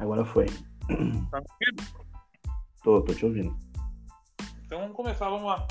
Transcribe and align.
Agora 0.00 0.24
foi. 0.24 0.46
Tá 0.46 1.40
me 1.40 1.46
ouvindo? 1.60 1.82
Tô, 2.82 3.02
tô 3.02 3.14
te 3.14 3.26
ouvindo. 3.26 3.54
Então 4.64 4.80
vamos 4.80 4.96
começar, 4.96 5.28
vamos 5.28 5.44
lá. 5.44 5.68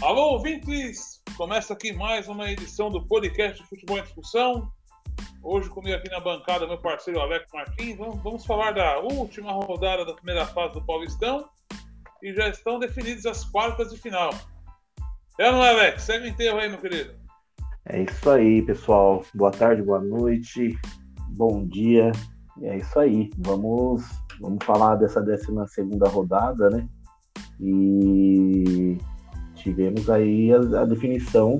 Alô, 0.00 0.34
ouvintes! 0.34 1.20
Começa 1.36 1.72
aqui 1.72 1.92
mais 1.92 2.28
uma 2.28 2.48
edição 2.52 2.88
do 2.88 3.04
podcast 3.08 3.60
de 3.60 3.68
Futebol 3.68 3.98
em 3.98 4.02
Discussão. 4.02 4.70
Hoje 5.42 5.68
comigo 5.68 5.96
aqui 5.96 6.08
na 6.08 6.20
bancada 6.20 6.68
meu 6.68 6.78
parceiro 6.78 7.18
Alex 7.18 7.50
Martins. 7.52 7.98
Vamos, 7.98 8.22
vamos 8.22 8.46
falar 8.46 8.70
da 8.70 9.00
última 9.00 9.50
rodada 9.50 10.04
da 10.04 10.14
primeira 10.14 10.46
fase 10.46 10.74
do 10.74 10.86
Paulistão 10.86 11.48
e 12.22 12.32
já 12.32 12.48
estão 12.48 12.78
definidas 12.78 13.26
as 13.26 13.44
quartas 13.44 13.90
de 13.90 13.98
final. 13.98 14.30
É 15.36 15.50
não 15.50 15.64
é, 15.64 15.70
Alex? 15.70 16.04
Segue 16.04 16.26
o 16.26 16.28
enterro 16.28 16.60
aí, 16.60 16.68
meu 16.68 16.78
querido. 16.78 17.12
É 17.86 18.02
isso 18.02 18.30
aí, 18.30 18.62
pessoal. 18.62 19.24
Boa 19.34 19.50
tarde, 19.50 19.82
boa 19.82 20.00
noite, 20.00 20.78
bom 21.36 21.66
dia. 21.66 22.12
É 22.62 22.78
isso 22.78 22.98
aí. 22.98 23.30
Vamos, 23.38 24.02
vamos 24.40 24.64
falar 24.64 24.96
dessa 24.96 25.20
12 25.20 25.46
segunda 25.68 26.08
rodada, 26.08 26.70
né? 26.70 26.88
E 27.60 28.98
tivemos 29.54 30.08
aí 30.08 30.52
a, 30.52 30.80
a 30.80 30.84
definição 30.84 31.58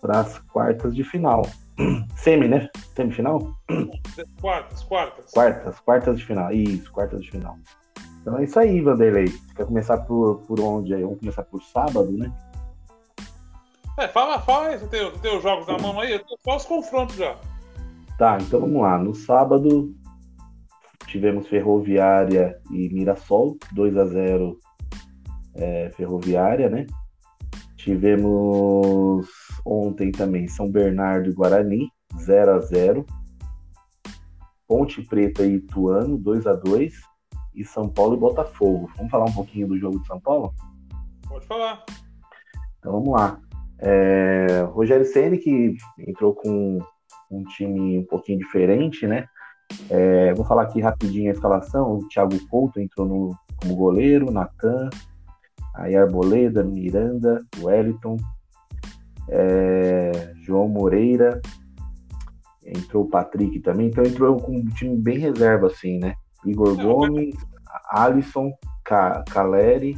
para 0.00 0.20
as 0.20 0.38
quartas 0.38 0.94
de 0.94 1.02
final. 1.02 1.42
Semi, 2.16 2.48
né? 2.48 2.68
Semifinal? 2.94 3.54
Quartas, 4.40 4.82
quartas. 4.82 5.30
Quartas, 5.32 5.80
quartas 5.80 6.18
de 6.18 6.26
final. 6.26 6.52
Isso, 6.52 6.92
quartas 6.92 7.22
de 7.22 7.30
final. 7.30 7.56
Então 8.20 8.38
é 8.38 8.44
isso 8.44 8.58
aí, 8.58 8.80
Vanderlei. 8.80 9.28
Você 9.28 9.54
quer 9.54 9.66
começar 9.66 9.98
por, 9.98 10.40
por 10.42 10.60
onde 10.60 10.94
aí? 10.94 11.02
Vamos 11.02 11.18
começar 11.18 11.42
por 11.44 11.62
sábado, 11.62 12.12
né? 12.12 12.32
É, 13.98 14.08
fala, 14.08 14.40
fala 14.40 14.68
aí, 14.68 14.78
você 14.78 14.86
tem, 14.86 15.10
tem 15.18 15.36
os 15.36 15.42
jogos 15.42 15.66
na 15.66 15.76
mão 15.78 16.00
aí, 16.00 16.12
eu 16.12 16.24
tô 16.24 16.38
só 16.42 16.56
os 16.56 16.64
confrontos 16.64 17.16
já. 17.16 17.36
Tá, 18.18 18.38
então 18.40 18.60
vamos 18.60 18.82
lá. 18.82 18.98
No 18.98 19.14
sábado 19.14 19.94
tivemos 21.06 21.46
Ferroviária 21.46 22.58
e 22.70 22.88
Mirassol, 22.88 23.56
2 23.72 23.96
a 23.96 24.04
0 24.06 24.58
é, 25.54 25.90
Ferroviária, 25.90 26.70
né? 26.70 26.86
Tivemos 27.76 29.26
ontem 29.64 30.10
também 30.12 30.46
São 30.46 30.70
Bernardo 30.70 31.28
e 31.28 31.34
Guarani, 31.34 31.88
0 32.16 32.52
a 32.52 32.58
0 32.60 33.06
Ponte 34.66 35.02
Preta 35.02 35.44
e 35.44 35.56
Ituano, 35.56 36.16
2 36.16 36.46
a 36.46 36.54
2 36.54 36.94
e 37.54 37.64
São 37.64 37.88
Paulo 37.88 38.14
e 38.14 38.20
Botafogo. 38.20 38.90
Vamos 38.96 39.10
falar 39.10 39.26
um 39.26 39.32
pouquinho 39.32 39.68
do 39.68 39.78
jogo 39.78 40.00
de 40.00 40.06
São 40.06 40.20
Paulo? 40.20 40.54
Pode 41.28 41.46
falar. 41.46 41.84
Então 42.78 42.92
vamos 42.92 43.12
lá. 43.12 43.38
É, 43.78 44.62
Rogério 44.70 45.04
Ceni 45.04 45.38
que 45.38 45.76
entrou 45.98 46.34
com 46.34 46.78
um 47.36 47.44
time 47.44 47.98
um 47.98 48.04
pouquinho 48.04 48.38
diferente, 48.38 49.06
né? 49.06 49.26
É, 49.88 50.34
vou 50.34 50.44
falar 50.44 50.62
aqui 50.62 50.80
rapidinho 50.80 51.30
a 51.30 51.34
escalação. 51.34 51.98
O 51.98 52.08
Thiago 52.08 52.38
Couto 52.48 52.80
entrou 52.80 53.06
no, 53.06 53.36
como 53.56 53.74
goleiro, 53.74 54.30
Natan, 54.30 54.90
aí 55.74 55.96
Arboleda, 55.96 56.62
Miranda, 56.62 57.44
Wellington, 57.60 58.16
é, 59.28 60.32
João 60.42 60.68
Moreira, 60.68 61.40
entrou 62.64 63.04
o 63.04 63.08
Patrick 63.08 63.60
também, 63.60 63.88
então 63.88 64.04
entrou 64.04 64.36
com 64.36 64.56
um 64.56 64.64
time 64.66 64.96
bem 64.96 65.18
reserva, 65.18 65.68
assim, 65.68 65.98
né? 65.98 66.14
Igor 66.44 66.76
Gomes, 66.76 67.34
Alisson, 67.90 68.52
Ca 68.84 69.24
Caleri 69.30 69.96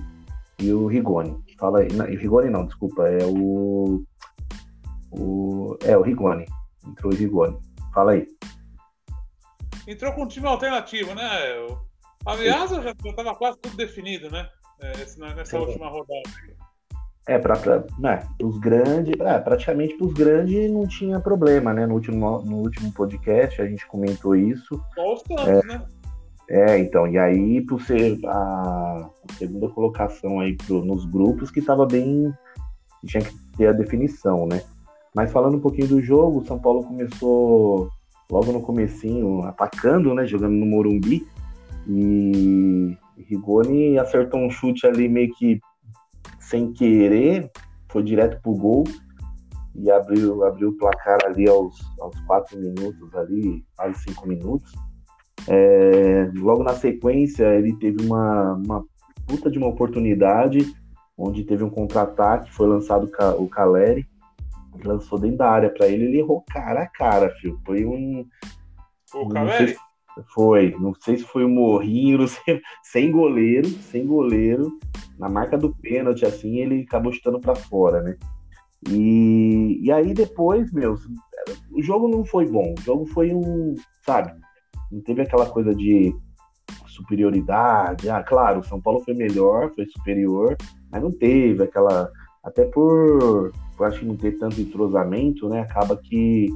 e 0.59 0.73
o 0.73 0.87
Rigoni. 0.87 1.37
Fala 1.59 1.81
aí. 1.81 1.93
Não, 1.93 2.05
Rigoni 2.05 2.51
não, 2.51 2.67
desculpa, 2.67 3.09
é 3.09 3.25
o. 3.25 4.05
o 5.11 5.77
é, 5.85 5.97
o 5.97 6.03
Rigoni. 6.03 6.45
Entrou 6.87 7.13
o 7.13 7.17
Rigoni. 7.17 7.59
Fala 7.93 8.13
aí. 8.13 8.27
Entrou 9.87 10.13
com 10.13 10.25
um 10.25 10.29
time 10.29 10.47
alternativo, 10.47 11.15
né? 11.15 11.29
Aliás, 12.27 12.71
já 12.71 12.91
estava 12.91 13.35
quase 13.35 13.59
tudo 13.59 13.77
definido, 13.77 14.31
né? 14.31 14.49
nessa 15.37 15.59
última 15.59 15.89
rodada. 15.89 16.23
É, 17.27 17.39
para 17.39 17.55
né, 17.99 18.27
os 18.43 18.59
grandes, 18.59 19.19
é, 19.19 19.39
praticamente 19.39 19.97
para 19.97 20.07
os 20.07 20.13
grandes 20.13 20.71
não 20.71 20.87
tinha 20.87 21.19
problema, 21.19 21.73
né? 21.73 21.87
No 21.87 21.95
último, 21.95 22.43
no 22.43 22.57
último 22.57 22.93
podcast 22.93 23.63
a 23.63 23.67
gente 23.67 23.87
comentou 23.87 24.37
isso. 24.37 24.83
Só 24.95 25.15
os 25.15 25.21
Santos, 25.21 25.47
é, 25.47 25.67
né? 25.67 25.87
É, 26.51 26.79
então, 26.79 27.09
e 27.09 27.17
aí 27.17 27.63
por 27.63 27.81
ser 27.81 28.19
a 28.27 29.09
segunda 29.39 29.69
colocação 29.71 30.41
aí 30.41 30.55
pro, 30.55 30.85
nos 30.85 31.07
grupos 31.07 31.51
que 31.51 31.61
estava 31.61 31.87
bem. 31.87 32.31
tinha 33.07 33.23
que 33.23 33.35
ter 33.57 33.69
a 33.69 33.73
definição, 33.73 34.47
né? 34.47 34.63
Mas 35.15 35.31
falando 35.31 35.57
um 35.57 35.61
pouquinho 35.61 35.89
do 35.89 36.03
jogo, 36.03 36.41
o 36.41 36.47
São 36.47 36.59
Paulo 36.59 36.83
começou 36.83 37.89
logo 38.31 38.53
no 38.53 38.61
comecinho 38.61 39.43
atacando, 39.43 40.13
né? 40.15 40.27
Jogando 40.27 40.55
no 40.55 40.67
Morumbi. 40.67 41.27
E 41.87 42.97
Rigoni 43.29 43.99
acertou 43.99 44.41
um 44.41 44.51
chute 44.51 44.87
ali 44.87 45.09
meio 45.09 45.33
que 45.35 45.61
sem 46.41 46.73
querer, 46.73 47.51
foi 47.91 48.03
direto 48.03 48.41
pro 48.43 48.55
gol 48.55 48.85
e 49.75 49.91
abriu, 49.91 50.45
abriu 50.45 50.69
o 50.71 50.77
placar 50.77 51.19
ali 51.25 51.49
aos, 51.49 51.81
aos 52.01 52.19
quatro 52.21 52.59
minutos 52.59 53.15
ali, 53.15 53.65
quase 53.77 54.03
cinco 54.05 54.27
minutos. 54.27 54.73
É, 55.49 56.31
logo 56.37 56.63
na 56.63 56.75
sequência, 56.75 57.45
ele 57.55 57.75
teve 57.77 58.05
uma, 58.05 58.55
uma 58.55 58.85
puta 59.27 59.51
de 59.51 59.59
uma 59.59 59.69
oportunidade, 59.69 60.75
onde 61.19 61.45
teve 61.45 61.65
um 61.65 61.71
contra-ataque, 61.71 62.53
foi 62.53 62.69
lançado 62.69 63.11
o 63.39 63.49
Caleri, 63.49 64.07
lançou 64.83 65.19
dentro 65.19 65.39
da 65.39 65.51
área 65.51 65.71
para 65.71 65.87
ele, 65.87 66.05
ele 66.05 66.19
errou 66.19 66.45
cara 66.49 66.83
a 66.83 66.87
cara, 66.87 67.31
filho. 67.41 67.61
Foi 67.65 67.85
um. 67.85 68.27
O 69.15 69.29
Caleri? 69.29 69.77
Foi, 70.33 70.77
não 70.79 70.95
sei 70.95 71.17
se 71.19 71.25
foi 71.25 71.45
um 71.45 71.49
morrinho, 71.49 72.19
não 72.19 72.29
sei, 72.29 72.61
sem 72.85 73.11
goleiro, 73.11 73.69
sem 73.69 74.07
goleiro, 74.07 74.79
na 75.19 75.29
marca 75.29 75.59
do 75.59 75.75
pênalti, 75.75 76.25
assim, 76.25 76.59
ele 76.59 76.83
acabou 76.83 77.13
chutando 77.13 77.41
para 77.41 77.57
fora, 77.57 78.01
né? 78.01 78.17
E, 78.89 79.81
e 79.83 79.91
aí 79.91 80.15
depois, 80.15 80.73
meu, 80.73 80.95
o 81.73 81.83
jogo 81.83 82.07
não 82.07 82.25
foi 82.25 82.47
bom, 82.47 82.75
o 82.79 82.81
jogo 82.83 83.07
foi 83.07 83.35
um, 83.35 83.75
sabe, 84.07 84.33
não 84.93 85.01
teve 85.01 85.23
aquela 85.23 85.47
coisa 85.47 85.75
de 85.75 86.15
superioridade. 86.95 88.09
Ah, 88.09 88.23
claro, 88.23 88.61
o 88.61 88.65
São 88.65 88.81
Paulo 88.81 89.01
foi 89.01 89.15
melhor, 89.15 89.73
foi 89.75 89.87
superior, 89.87 90.57
mas 90.91 91.03
não 91.03 91.11
teve 91.11 91.65
aquela. 91.65 92.11
Até 92.43 92.65
por, 92.67 93.53
por 93.77 93.87
acho 93.87 94.01
que 94.01 94.07
não 94.07 94.17
ter 94.17 94.39
tanto 94.39 94.61
entrosamento, 94.61 95.49
né? 95.49 95.61
Acaba 95.61 95.97
que 95.97 96.49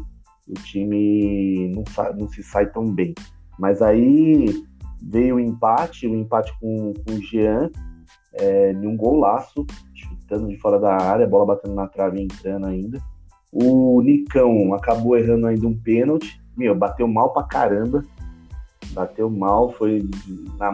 o 0.48 0.54
time 0.54 1.72
não, 1.74 1.84
não 2.16 2.28
se 2.28 2.42
sai 2.42 2.66
tão 2.70 2.90
bem. 2.90 3.14
Mas 3.58 3.82
aí 3.82 4.64
veio 5.02 5.36
o 5.36 5.40
empate, 5.40 6.06
o 6.06 6.14
empate 6.14 6.52
com, 6.60 6.92
com 6.94 7.12
o 7.12 7.20
Jean, 7.20 7.70
é, 8.34 8.72
um 8.76 8.96
golaço, 8.96 9.66
chutando 9.94 10.48
de 10.48 10.56
fora 10.58 10.78
da 10.78 10.96
área, 10.96 11.26
bola 11.26 11.54
batendo 11.54 11.74
na 11.74 11.86
trave 11.86 12.18
e 12.18 12.24
entrando 12.24 12.66
ainda. 12.66 13.00
O 13.52 14.00
Nicão 14.02 14.74
acabou 14.74 15.16
errando 15.16 15.46
ainda 15.46 15.66
um 15.66 15.74
pênalti, 15.74 16.40
meu, 16.56 16.74
bateu 16.74 17.08
mal 17.08 17.32
pra 17.32 17.44
caramba, 17.44 18.02
bateu 18.90 19.30
mal, 19.30 19.70
foi 19.72 20.08
na, 20.58 20.72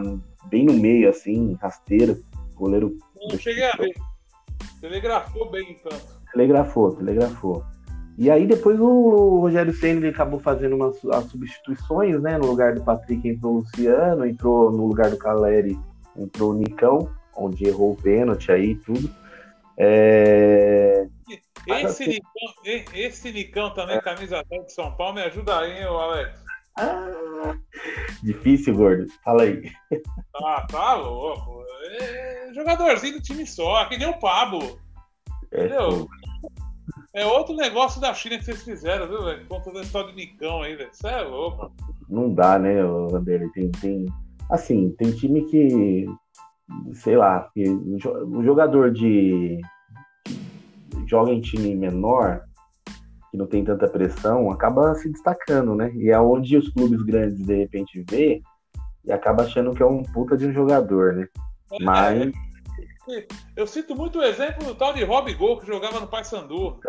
bem 0.49 0.65
no 0.65 0.75
meio, 0.75 1.09
assim, 1.09 1.55
rasteiro, 1.61 2.23
goleiro. 2.55 2.97
Não 3.31 3.39
cheguei 3.39 3.65
a 3.65 3.77
ver. 3.77 3.95
Telegrafou 4.81 5.51
bem, 5.51 5.79
então. 5.79 5.97
Telegrafou, 6.35 6.97
telegrafou. 6.97 7.65
E 8.19 8.31
aí 8.31 8.47
depois 8.47 8.79
o 8.79 9.41
Rogério 9.41 9.73
Senna 9.73 10.09
acabou 10.09 10.39
fazendo 10.39 10.77
umas 10.77 11.03
as 11.07 11.25
substituições, 11.25 12.21
né? 12.21 12.37
No 12.37 12.47
lugar 12.47 12.75
do 12.75 12.85
Patrick 12.85 13.27
entrou 13.27 13.55
o 13.55 13.57
Luciano, 13.59 14.27
entrou 14.27 14.71
no 14.71 14.87
lugar 14.87 15.11
do 15.11 15.17
Caleri, 15.17 15.79
entrou 16.17 16.51
o 16.51 16.55
Nicão, 16.55 17.09
onde 17.37 17.67
errou 17.67 17.93
o 17.93 17.97
pênalti 17.97 18.53
aí 18.53 18.73
e 18.73 18.77
tudo. 18.77 19.11
É... 19.79 21.07
Esse, 21.67 22.07
Nicão, 22.07 22.33
esse 22.93 23.33
Nicão 23.33 23.73
também, 23.73 23.97
é. 23.97 24.01
camisa 24.01 24.45
10 24.51 24.67
de 24.67 24.73
São 24.75 24.95
Paulo, 24.97 25.15
me 25.15 25.23
ajuda 25.23 25.61
aí, 25.61 25.79
hein, 25.79 25.85
Alex? 25.85 26.45
Ah, 26.77 27.57
difícil, 28.23 28.77
gordo. 28.77 29.07
Fala 29.25 29.45
aí. 29.45 29.63
Ah, 30.37 30.67
tá 30.71 30.95
louco. 30.95 31.65
É 32.01 32.53
jogadorzinho 32.55 33.15
do 33.15 33.23
time 33.23 33.47
só, 33.47 33.85
que 33.87 33.97
nem 33.97 34.09
o 34.09 34.19
Pablo. 34.19 34.79
É, 35.53 35.67
entendeu? 35.67 36.07
É 37.15 37.25
outro 37.25 37.55
negócio 37.55 38.01
da 38.01 38.13
China 38.13 38.39
que 38.39 38.45
vocês 38.45 38.65
fizeram, 38.65 39.07
viu, 39.07 39.23
velho? 39.25 39.47
Conta 39.47 39.73
da 39.73 39.83
história 39.83 40.11
do 40.11 40.17
Nicão 40.17 40.63
aí, 40.63 40.75
velho. 40.75 40.91
Você 40.93 41.07
é 41.07 41.21
louco. 41.21 41.73
Não 42.09 42.35
dá, 42.35 42.59
né, 42.59 42.83
Vanderlei? 42.83 43.49
Tem, 43.51 43.71
tem. 43.71 44.07
Assim, 44.51 44.91
tem 44.99 45.13
time 45.13 45.45
que. 45.45 46.07
Sei 46.95 47.17
lá, 47.17 47.49
que 47.55 47.69
o 47.69 48.43
jogador 48.43 48.91
de. 48.91 49.61
joga 51.07 51.31
em 51.31 51.41
time 51.41 51.77
menor, 51.77 52.43
que 53.31 53.39
não 53.39 53.47
tem 53.47 53.63
tanta 53.65 53.87
pressão, 53.87 54.51
acaba 54.51 54.93
se 54.97 55.09
destacando, 55.09 55.77
né? 55.77 55.93
E 55.95 56.11
é 56.11 56.19
onde 56.19 56.57
os 56.57 56.69
clubes 56.71 57.01
grandes 57.03 57.47
de 57.47 57.55
repente 57.55 58.05
vê 58.11 58.43
e 59.05 59.13
acaba 59.13 59.45
achando 59.45 59.73
que 59.73 59.83
é 59.85 59.87
um 59.87 60.03
puta 60.03 60.37
de 60.37 60.47
um 60.47 60.53
jogador, 60.53 61.13
né? 61.13 61.29
É, 61.73 61.85
Mas. 61.85 62.33
É, 63.09 63.27
eu 63.55 63.67
sinto 63.69 63.95
muito 63.95 64.19
o 64.19 64.23
exemplo 64.23 64.65
do 64.65 64.75
tal 64.75 64.93
de 64.93 65.05
Rob 65.05 65.33
Gol 65.35 65.61
que 65.61 65.67
jogava 65.67 66.01
no 66.01 66.09
Paysandu. 66.09 66.81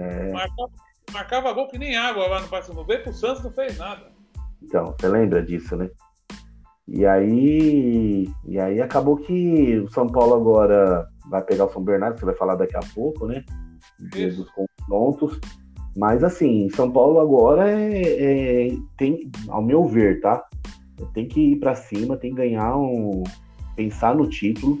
É... 0.00 0.32
Marcava, 0.32 0.70
marcava 1.12 1.52
gol 1.52 1.68
que 1.68 1.78
nem 1.78 1.96
água 1.96 2.26
lá 2.26 2.40
no 2.40 2.48
Paysandu. 2.48 2.84
Veio 2.84 3.02
pro 3.02 3.12
Santos 3.12 3.44
não 3.44 3.52
fez 3.52 3.76
nada. 3.78 4.10
Então, 4.62 4.94
você 4.98 5.08
lembra 5.08 5.42
disso, 5.42 5.76
né? 5.76 5.90
E 6.86 7.06
aí, 7.06 8.28
e 8.44 8.58
aí 8.58 8.80
acabou 8.80 9.16
que 9.16 9.78
o 9.78 9.88
São 9.90 10.08
Paulo 10.08 10.34
agora 10.34 11.08
vai 11.28 11.42
pegar 11.42 11.66
o 11.66 11.72
São 11.72 11.82
Bernardo, 11.82 12.18
você 12.18 12.26
vai 12.26 12.34
falar 12.34 12.56
daqui 12.56 12.76
a 12.76 12.80
pouco, 12.94 13.26
né? 13.26 13.44
Dos 13.98 14.50
confrontos. 14.50 15.38
Mas 15.96 16.24
assim, 16.24 16.68
São 16.70 16.90
Paulo 16.90 17.20
agora 17.20 17.70
é, 17.70 18.68
é, 18.68 18.76
tem, 18.96 19.30
ao 19.48 19.62
meu 19.62 19.84
ver, 19.84 20.20
tá? 20.20 20.44
Tem 21.14 21.26
que 21.26 21.52
ir 21.52 21.56
para 21.56 21.74
cima, 21.74 22.16
tem 22.16 22.30
que 22.30 22.36
ganhar 22.36 22.76
um. 22.76 23.22
pensar 23.76 24.14
no 24.14 24.28
título. 24.28 24.80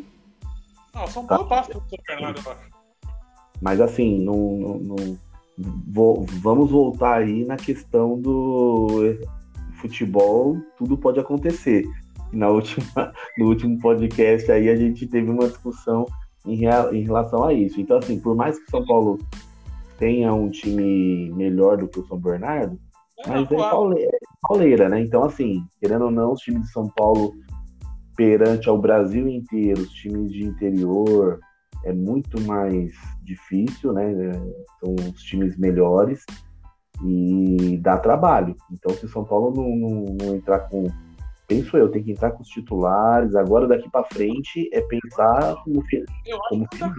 Não, 0.94 1.06
São 1.06 1.26
Paulo 1.26 1.44
tá? 1.44 1.56
passa 1.56 1.70
o 1.70 1.80
São 1.80 1.98
Bernardo, 2.06 2.40
eu 2.44 2.52
acho. 2.52 2.69
Mas 3.60 3.80
assim, 3.80 4.22
não, 4.22 4.56
não, 4.56 4.78
não 4.78 5.18
vou, 5.86 6.24
vamos 6.40 6.70
voltar 6.70 7.18
aí 7.18 7.44
na 7.44 7.56
questão 7.56 8.18
do 8.18 9.18
futebol, 9.80 10.56
tudo 10.76 10.96
pode 10.96 11.20
acontecer. 11.20 11.84
Na 12.32 12.48
última, 12.50 13.12
no 13.38 13.48
último 13.48 13.78
podcast 13.78 14.50
aí 14.50 14.68
a 14.68 14.76
gente 14.76 15.06
teve 15.06 15.30
uma 15.30 15.48
discussão 15.48 16.06
em, 16.46 16.64
em 16.64 17.02
relação 17.02 17.44
a 17.44 17.52
isso. 17.52 17.80
Então, 17.80 17.98
assim, 17.98 18.18
por 18.18 18.34
mais 18.34 18.58
que 18.58 18.70
São 18.70 18.84
Paulo 18.84 19.18
tenha 19.98 20.32
um 20.32 20.48
time 20.48 21.30
melhor 21.32 21.76
do 21.76 21.88
que 21.88 22.00
o 22.00 22.06
São 22.06 22.18
Bernardo, 22.18 22.78
é, 23.26 23.28
mas 23.28 23.50
é 23.50 23.56
pauleira, 23.56 24.16
é 24.16 24.26
pauleira, 24.40 24.88
né? 24.88 25.00
Então, 25.00 25.24
assim, 25.24 25.62
querendo 25.80 26.06
ou 26.06 26.10
não, 26.10 26.32
os 26.32 26.40
times 26.40 26.62
de 26.62 26.72
São 26.72 26.88
Paulo 26.88 27.34
perante 28.16 28.68
ao 28.68 28.78
Brasil 28.78 29.28
inteiro, 29.28 29.82
os 29.82 29.90
times 29.90 30.32
de 30.32 30.44
interior, 30.44 31.38
é 31.84 31.92
muito 31.92 32.40
mais 32.42 32.92
difícil, 33.22 33.92
né? 33.92 34.12
São 34.80 34.94
os 34.94 35.22
times 35.22 35.56
melhores 35.56 36.24
e 37.04 37.78
dá 37.78 37.98
trabalho. 37.98 38.54
Então, 38.70 38.94
se 38.94 39.06
o 39.06 39.08
São 39.08 39.24
Paulo 39.24 39.54
não, 39.54 39.76
não, 39.76 40.04
não, 40.20 40.34
entrar 40.36 40.60
com. 40.68 40.86
Penso 41.46 41.76
eu, 41.76 41.90
tem 41.90 42.02
que 42.02 42.12
entrar 42.12 42.32
com 42.32 42.42
os 42.42 42.48
titulares. 42.48 43.34
Agora, 43.34 43.66
daqui 43.66 43.90
para 43.90 44.04
frente, 44.04 44.68
é 44.72 44.80
pensar 44.82 45.56
como. 45.64 45.82
Eu 46.26 46.36
acho 46.36 46.48
como 46.48 46.68
que 46.68 46.78
tá 46.78 46.94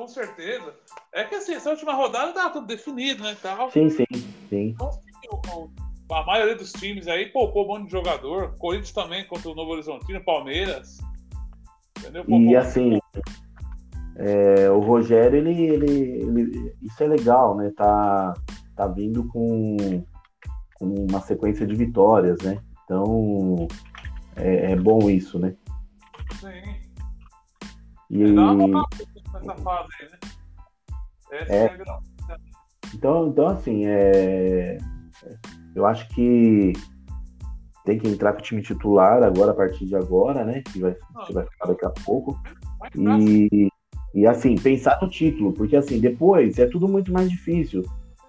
com 0.00 0.08
certeza. 0.08 0.74
É 1.12 1.24
que 1.24 1.34
assim, 1.34 1.52
essa 1.52 1.68
última 1.68 1.92
rodada 1.92 2.32
tá 2.32 2.48
tudo 2.48 2.66
definido, 2.66 3.22
né? 3.22 3.36
Tal. 3.42 3.70
Sim, 3.70 3.90
sim, 3.90 4.06
sim. 4.48 4.74
Então, 5.22 5.70
a 6.10 6.24
maioria 6.24 6.56
dos 6.56 6.72
times 6.72 7.06
aí 7.06 7.26
poupou 7.26 7.64
um 7.64 7.68
monte 7.68 7.86
de 7.86 7.92
jogador. 7.92 8.54
Corinthians 8.58 8.92
também 8.92 9.26
contra 9.26 9.50
o 9.50 9.54
Novo 9.54 9.72
Horizontino, 9.72 10.24
Palmeiras. 10.24 10.98
Entendeu? 11.98 12.24
e 12.26 12.56
assim, 12.56 12.98
é, 14.22 14.70
o 14.70 14.80
Rogério, 14.80 15.38
ele, 15.38 15.62
ele, 15.62 15.90
ele, 15.90 16.76
Isso 16.82 17.02
é 17.02 17.06
legal, 17.06 17.56
né? 17.56 17.72
Tá, 17.74 18.34
tá 18.76 18.86
vindo 18.86 19.26
com, 19.28 19.76
com 20.74 21.06
uma 21.10 21.20
sequência 21.22 21.66
de 21.66 21.74
vitórias, 21.74 22.38
né? 22.42 22.60
Então 22.84 23.66
é, 24.36 24.72
é 24.72 24.76
bom 24.76 25.08
isso, 25.08 25.38
né? 25.38 25.56
Sim. 26.38 26.48
E... 28.10 28.32
Nessa 28.32 29.56
fase 29.62 29.88
aí, 30.00 30.08
né? 30.10 30.18
Essa 31.32 31.52
é, 31.52 31.64
é 31.64 31.78
então, 32.92 33.28
então, 33.28 33.46
assim, 33.46 33.86
é... 33.86 34.76
eu 35.74 35.86
acho 35.86 36.06
que 36.08 36.74
tem 37.86 37.98
que 37.98 38.08
entrar 38.08 38.34
com 38.34 38.40
o 38.40 38.42
time 38.42 38.60
titular 38.60 39.22
agora, 39.22 39.52
a 39.52 39.54
partir 39.54 39.86
de 39.86 39.96
agora, 39.96 40.44
né? 40.44 40.60
Que 40.60 40.80
vai, 40.80 40.94
que 41.26 41.32
vai 41.32 41.46
ficar 41.46 41.68
daqui 41.68 41.86
a 41.86 41.90
pouco. 42.04 42.38
E, 42.94 43.69
e 44.14 44.26
assim, 44.26 44.56
pensar 44.56 44.98
no 45.00 45.08
título, 45.08 45.52
porque 45.52 45.76
assim, 45.76 46.00
depois 46.00 46.58
é 46.58 46.66
tudo 46.66 46.88
muito 46.88 47.12
mais 47.12 47.30
difícil. 47.30 47.82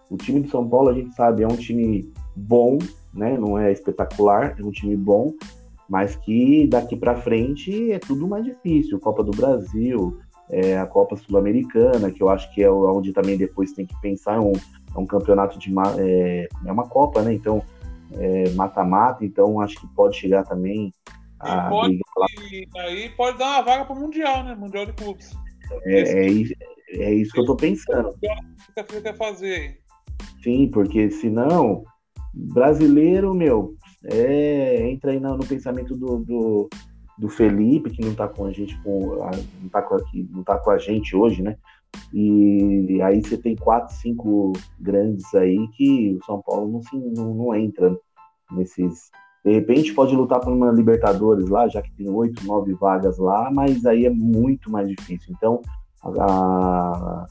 O 0.09 0.17
time 0.17 0.41
de 0.41 0.49
São 0.49 0.67
Paulo, 0.67 0.89
a 0.89 0.93
gente 0.93 1.15
sabe, 1.15 1.43
é 1.43 1.47
um 1.47 1.55
time 1.55 2.11
bom, 2.35 2.77
né? 3.13 3.37
Não 3.37 3.57
é 3.57 3.71
espetacular, 3.71 4.55
é 4.59 4.63
um 4.63 4.71
time 4.71 4.95
bom, 4.95 5.33
mas 5.89 6.15
que 6.15 6.67
daqui 6.67 6.95
para 6.95 7.15
frente 7.15 7.91
é 7.91 7.99
tudo 7.99 8.27
mais 8.27 8.45
difícil. 8.45 8.99
Copa 8.99 9.23
do 9.23 9.31
Brasil, 9.31 10.19
é 10.51 10.77
a 10.77 10.85
Copa 10.85 11.15
Sul-Americana, 11.15 12.11
que 12.11 12.21
eu 12.21 12.29
acho 12.29 12.53
que 12.53 12.61
é 12.61 12.69
onde 12.69 13.13
também 13.13 13.37
depois 13.37 13.71
tem 13.71 13.85
que 13.85 13.99
pensar, 14.01 14.35
é 14.35 14.39
um, 14.39 14.51
é 14.51 14.99
um 14.99 15.05
campeonato 15.05 15.57
de. 15.57 15.73
É, 15.97 16.47
é 16.65 16.71
uma 16.71 16.87
Copa, 16.87 17.21
né? 17.21 17.33
Então, 17.33 17.63
é, 18.13 18.49
mata-mata, 18.49 19.23
é, 19.23 19.27
então 19.27 19.61
acho 19.61 19.79
que 19.79 19.87
pode 19.95 20.17
chegar 20.17 20.43
também. 20.43 20.93
A 21.39 21.69
pode, 21.69 21.99
aí 22.77 23.09
pode 23.15 23.37
dar 23.37 23.45
uma 23.45 23.61
vaga 23.61 23.85
para 23.85 23.95
o 23.95 23.99
Mundial, 23.99 24.43
né? 24.43 24.53
Mundial 24.53 24.85
de 24.85 24.93
Clubes. 24.93 25.31
É, 25.83 26.01
é, 26.01 26.27
isso, 26.27 26.53
é 26.89 27.13
isso 27.13 27.31
que 27.33 27.39
eu 27.39 27.45
tô 27.45 27.55
pensando. 27.55 28.09
O 28.09 28.17
que 28.19 28.93
você 28.93 29.01
quer 29.01 29.17
fazer? 29.17 29.79
Sim, 30.43 30.69
porque 30.69 31.09
senão, 31.11 31.83
brasileiro, 32.33 33.33
meu, 33.33 33.75
é, 34.05 34.89
entra 34.89 35.11
aí 35.11 35.19
no, 35.19 35.37
no 35.37 35.45
pensamento 35.45 35.95
do, 35.95 36.17
do, 36.19 36.69
do, 37.17 37.29
Felipe, 37.29 37.91
que 37.91 38.01
não 38.03 38.15
tá 38.15 38.27
com 38.27 38.45
a 38.45 38.51
gente, 38.51 38.79
com, 38.81 39.17
não, 39.61 39.69
tá 39.69 39.81
com, 39.81 39.95
aqui, 39.95 40.27
não 40.31 40.43
tá 40.43 40.57
com 40.57 40.71
a 40.71 40.77
gente 40.77 41.15
hoje, 41.15 41.41
né? 41.41 41.57
E 42.13 43.01
aí 43.03 43.21
você 43.21 43.37
tem 43.37 43.55
quatro, 43.55 43.93
cinco 43.95 44.53
grandes 44.79 45.33
aí 45.35 45.67
que 45.69 46.17
o 46.21 46.25
São 46.25 46.41
Paulo 46.41 46.71
não, 46.71 46.81
se, 46.81 46.95
não, 46.95 47.33
não 47.33 47.55
entra 47.55 47.95
nesses. 48.51 49.11
De 49.43 49.51
repente 49.51 49.93
pode 49.93 50.15
lutar 50.15 50.39
por 50.39 50.53
uma 50.53 50.71
Libertadores 50.71 51.49
lá, 51.49 51.67
já 51.67 51.81
que 51.81 51.91
tem 51.93 52.09
oito, 52.09 52.45
nove 52.45 52.73
vagas 52.73 53.17
lá, 53.17 53.49
mas 53.51 53.85
aí 53.85 54.05
é 54.05 54.09
muito 54.09 54.71
mais 54.71 54.87
difícil. 54.87 55.33
Então 55.35 55.61
a, 56.03 57.25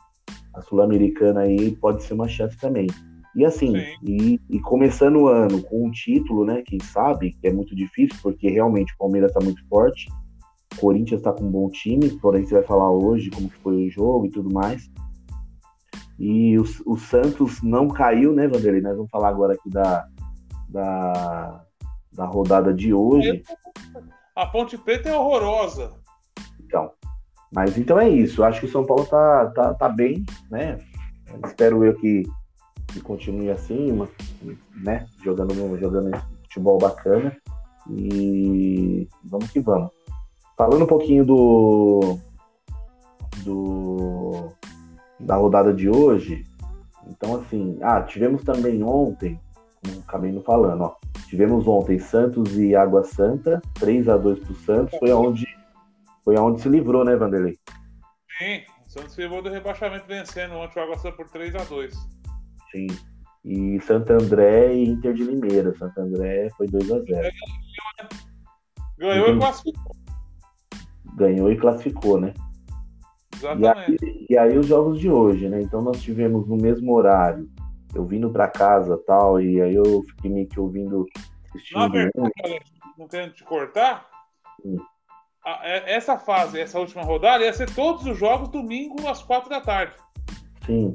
a 0.55 0.62
Sul-Americana 0.62 1.41
aí 1.41 1.75
pode 1.77 2.03
ser 2.03 2.15
uma 2.15 2.29
chance 2.29 2.57
também. 2.57 2.89
E 3.35 3.45
assim, 3.45 3.75
e, 4.03 4.41
e, 4.51 4.61
começando 4.61 5.17
o 5.17 5.29
ano 5.29 5.62
com 5.62 5.87
um 5.87 5.91
título, 5.91 6.45
né? 6.45 6.62
Quem 6.67 6.81
sabe, 6.81 7.33
que 7.41 7.47
é 7.47 7.53
muito 7.53 7.77
difícil, 7.77 8.19
porque 8.23 8.51
realmente 8.51 8.93
o 8.95 8.99
Palmeiras 8.99 9.31
está 9.31 9.43
muito 9.43 9.65
forte, 9.69 10.09
o 10.75 10.81
Corinthians 10.81 11.21
está 11.21 11.33
com 11.33 11.45
um 11.45 11.51
bom 11.51 11.71
time, 11.71 12.11
porém 12.19 12.45
você 12.45 12.55
vai 12.55 12.65
falar 12.65 12.91
hoje 12.91 13.31
como 13.31 13.49
que 13.49 13.56
foi 13.59 13.87
o 13.87 13.91
jogo 13.91 14.27
e 14.27 14.31
tudo 14.31 14.53
mais. 14.53 14.91
E 16.19 16.59
o, 16.59 16.65
o 16.87 16.97
Santos 16.97 17.63
não 17.63 17.87
caiu, 17.89 18.35
né, 18.35 18.49
Vanderlei? 18.49 18.83
Nós 18.83 18.97
vamos 18.97 19.11
falar 19.11 19.29
agora 19.29 19.55
aqui 19.55 19.71
da, 19.71 20.06
da, 20.69 21.60
da 22.12 22.25
rodada 22.25 22.73
de 22.73 22.93
hoje. 22.93 23.43
A 24.35 24.47
Ponte 24.47 24.77
Preta 24.79 25.09
é 25.09 25.17
horrorosa. 25.17 25.93
Então, 26.61 26.93
mas 27.53 27.77
então 27.77 27.99
é 27.99 28.09
isso. 28.09 28.45
Acho 28.45 28.61
que 28.61 28.67
o 28.67 28.71
São 28.71 28.85
Paulo 28.85 29.05
tá, 29.07 29.47
tá, 29.55 29.75
tá 29.75 29.89
bem, 29.89 30.25
né? 30.51 30.79
Espero 31.44 31.84
eu 31.84 31.94
que, 31.94 32.23
que 32.89 33.01
continue 33.01 33.51
assim, 33.51 33.99
né? 34.77 35.06
Jogando, 35.23 35.79
jogando 35.79 36.11
futebol 36.43 36.79
bacana. 36.79 37.37
E 37.89 39.08
vamos 39.25 39.51
que 39.51 39.61
vamos. 39.61 39.91
Falando 40.56 40.84
um 40.84 40.89
pouquinho 40.89 41.25
do, 41.25 42.19
do 43.44 44.53
da 45.19 45.37
rodada 45.37 45.73
de 45.73 45.89
hoje, 45.89 46.44
então 47.06 47.37
assim, 47.37 47.79
ah, 47.82 48.03
tivemos 48.03 48.43
também 48.43 48.82
ontem, 48.82 49.41
acabei 50.06 50.32
não 50.32 50.43
falando, 50.43 50.82
ó, 50.82 50.96
tivemos 51.31 51.67
ontem 51.69 51.99
Santos 51.99 52.58
e 52.58 52.75
Água 52.75 53.05
Santa, 53.05 53.63
3 53.79 54.08
a 54.08 54.17
2 54.17 54.41
pro 54.41 54.55
Santos, 54.56 54.99
foi 54.99 55.10
aonde 55.13 55.46
foi 56.25 56.37
aonde 56.37 56.60
se 56.60 56.69
livrou, 56.69 57.05
né, 57.05 57.17
Vanderlei? 57.17 57.56
Sim, 58.37 58.63
o 58.87 58.91
Santos 58.91 59.15
se 59.15 59.22
livrou 59.22 59.41
do 59.41 59.49
rebaixamento 59.49 60.06
vencendo 60.06 60.55
ontem 60.55 60.79
o 60.79 60.82
Água 60.82 60.99
Santa 60.99 61.17
por 61.17 61.29
3 61.31 61.55
a 61.55 61.65
2 61.65 61.94
Sim. 62.72 62.89
E 63.44 63.81
Santo 63.81 64.13
André 64.13 64.75
e 64.75 64.89
Inter 64.89 65.15
de 65.15 65.25
Limeira. 65.25 65.75
Santo 65.79 65.99
André 65.99 66.51
foi 66.56 66.67
2 66.67 66.91
a 66.91 67.01
0 67.01 67.31
Ganhou 68.99 69.29
e 69.31 69.39
classificou. 69.39 69.96
Ganhou 71.17 71.51
e 71.51 71.56
classificou, 71.56 72.20
né? 72.20 72.34
Exatamente. 73.34 73.96
E 74.03 74.06
aí, 74.06 74.27
e 74.31 74.39
aí, 74.39 74.58
os 74.58 74.67
jogos 74.67 75.01
de 75.01 75.10
hoje, 75.10 75.49
né? 75.49 75.63
Então 75.63 75.81
nós 75.81 76.03
tivemos 76.03 76.46
no 76.46 76.56
mesmo 76.56 76.93
horário, 76.93 77.49
eu 77.94 78.05
vindo 78.05 78.31
para 78.31 78.49
casa 78.49 78.99
tal, 79.06 79.41
e 79.41 79.61
aí 79.61 79.75
eu 79.75 80.03
fiquei 80.03 80.31
meio 80.31 80.49
que 80.49 80.61
ouvindo. 80.61 81.06
Na 81.73 81.89
verdade, 81.89 82.63
não 82.97 83.09
querendo 83.09 83.35
te 83.35 83.44
cortar, 83.44 84.09
Sim. 84.63 84.79
É, 85.44 85.94
essa 85.94 86.19
fase, 86.19 86.61
essa 86.61 86.79
última 86.79 87.03
rodada, 87.03 87.44
ia 87.44 87.53
ser 87.53 87.75
todos 87.75 88.05
os 88.05 88.19
jogos 88.19 88.49
domingo 88.49 89.09
às 89.09 89.23
quatro 89.23 89.49
da 89.49 89.61
tarde. 89.61 89.94
Sim. 90.67 90.93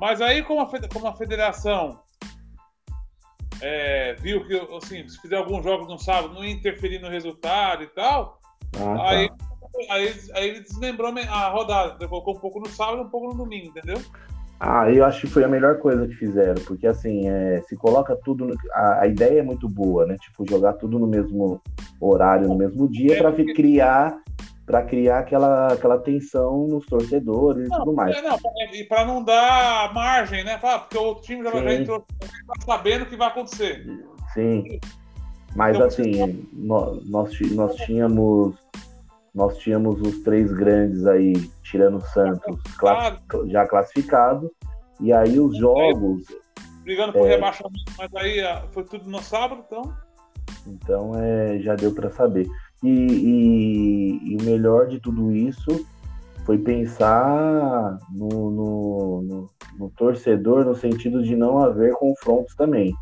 Mas 0.00 0.20
aí, 0.20 0.42
como 0.42 0.60
a, 0.60 0.88
como 0.88 1.08
a 1.08 1.16
federação 1.16 2.00
é, 3.60 4.14
viu 4.14 4.46
que, 4.46 4.56
assim, 4.76 5.08
se 5.08 5.20
fizer 5.20 5.36
alguns 5.36 5.64
jogos 5.64 5.88
no 5.88 5.98
sábado, 5.98 6.34
não 6.34 6.44
ia 6.44 6.52
interferir 6.52 7.00
no 7.00 7.08
resultado 7.08 7.82
e 7.82 7.88
tal, 7.88 8.40
ah, 8.76 8.96
tá. 8.96 9.08
aí, 9.10 9.30
aí, 9.90 10.20
aí 10.34 10.48
ele 10.48 10.60
deslembrou 10.60 11.12
a 11.28 11.48
rodada. 11.48 12.08
Colocou 12.08 12.36
um 12.36 12.40
pouco 12.40 12.60
no 12.60 12.68
sábado 12.68 12.98
e 12.98 13.04
um 13.04 13.10
pouco 13.10 13.28
no 13.28 13.44
domingo, 13.44 13.68
entendeu? 13.68 14.00
Ah, 14.64 14.88
eu 14.88 15.04
acho 15.04 15.22
que 15.22 15.26
foi 15.26 15.42
a 15.42 15.48
melhor 15.48 15.80
coisa 15.80 16.06
que 16.06 16.14
fizeram, 16.14 16.62
porque 16.64 16.86
assim, 16.86 17.28
é, 17.28 17.60
se 17.62 17.74
coloca 17.74 18.14
tudo. 18.14 18.46
No, 18.46 18.54
a, 18.72 19.00
a, 19.00 19.06
ideia 19.08 19.40
é 19.40 19.42
muito 19.42 19.68
boa, 19.68 20.06
né? 20.06 20.16
Tipo, 20.20 20.48
jogar 20.48 20.74
tudo 20.74 21.00
no 21.00 21.06
mesmo 21.08 21.60
horário, 22.00 22.46
no 22.46 22.56
mesmo 22.56 22.88
dia, 22.88 23.18
para 23.18 23.32
criar 23.32 24.16
para 24.64 24.84
criar 24.84 25.18
aquela, 25.18 25.72
aquela 25.72 25.98
tensão 25.98 26.68
nos 26.68 26.86
torcedores 26.86 27.68
não, 27.68 27.76
e 27.76 27.80
tudo 27.80 27.92
mais. 27.92 28.16
É, 28.16 28.22
não, 28.22 28.38
e 28.72 28.84
para 28.84 29.04
não 29.04 29.24
dar 29.24 29.92
margem, 29.92 30.44
né? 30.44 30.56
Porque 30.58 30.96
o 30.96 31.16
time 31.16 31.42
já, 31.42 31.50
já 31.50 31.74
entrou 31.74 31.98
tá 31.98 32.54
sabendo 32.64 33.02
o 33.02 33.06
que 33.06 33.16
vai 33.16 33.26
acontecer. 33.26 33.84
Sim. 34.32 34.78
Mas 35.56 35.74
então, 35.74 35.88
assim, 35.88 36.48
nós, 36.52 37.04
nós, 37.10 37.36
nós 37.50 37.74
tínhamos 37.78 38.54
nós 39.34 39.56
tínhamos 39.58 40.00
os 40.00 40.20
três 40.20 40.52
grandes 40.52 41.06
aí, 41.06 41.32
tirando 41.62 41.96
o 41.96 42.00
Santos, 42.00 42.60
já 43.46 43.66
classificados, 43.66 44.50
e 45.00 45.12
aí 45.12 45.40
os 45.40 45.56
jogos. 45.56 46.24
Brigando 46.82 47.12
por 47.12 47.26
é, 47.26 47.30
rebaixamento, 47.30 47.92
mas 47.96 48.14
aí 48.14 48.40
ah, 48.40 48.64
foi 48.72 48.84
tudo 48.84 49.08
no 49.08 49.22
sábado, 49.22 49.64
então. 49.66 49.94
Então 50.66 51.12
é, 51.16 51.58
já 51.60 51.74
deu 51.74 51.92
para 51.94 52.10
saber. 52.10 52.46
E, 52.82 52.88
e, 52.88 54.32
e, 54.32 54.36
o 54.36 54.42
melhor 54.44 54.88
de 54.88 54.98
tudo 54.98 55.32
isso 55.32 55.86
foi 56.44 56.58
pensar 56.58 57.98
no, 58.10 58.28
no, 58.28 59.22
no, 59.22 59.50
no, 59.78 59.90
torcedor 59.90 60.64
no 60.64 60.74
sentido 60.74 61.22
de 61.22 61.36
não 61.36 61.58
haver 61.58 61.92
confrontos 61.94 62.54
também. 62.56 62.92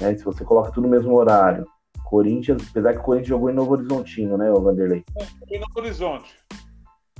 Né? 0.00 0.16
Se 0.16 0.24
você 0.24 0.42
coloca 0.44 0.72
tudo 0.72 0.84
no 0.84 0.90
mesmo 0.90 1.14
horário. 1.14 1.66
Corinthians, 2.08 2.66
apesar 2.70 2.94
que 2.94 3.00
o 3.00 3.02
Corinthians 3.02 3.28
jogou 3.28 3.50
em 3.50 3.54
Novo 3.54 3.72
Horizontino, 3.72 4.38
né, 4.38 4.50
o 4.50 4.62
Vanderlei? 4.62 5.04
É, 5.18 5.54
em 5.54 5.60
Novo 5.60 5.72
Horizonte. 5.76 6.34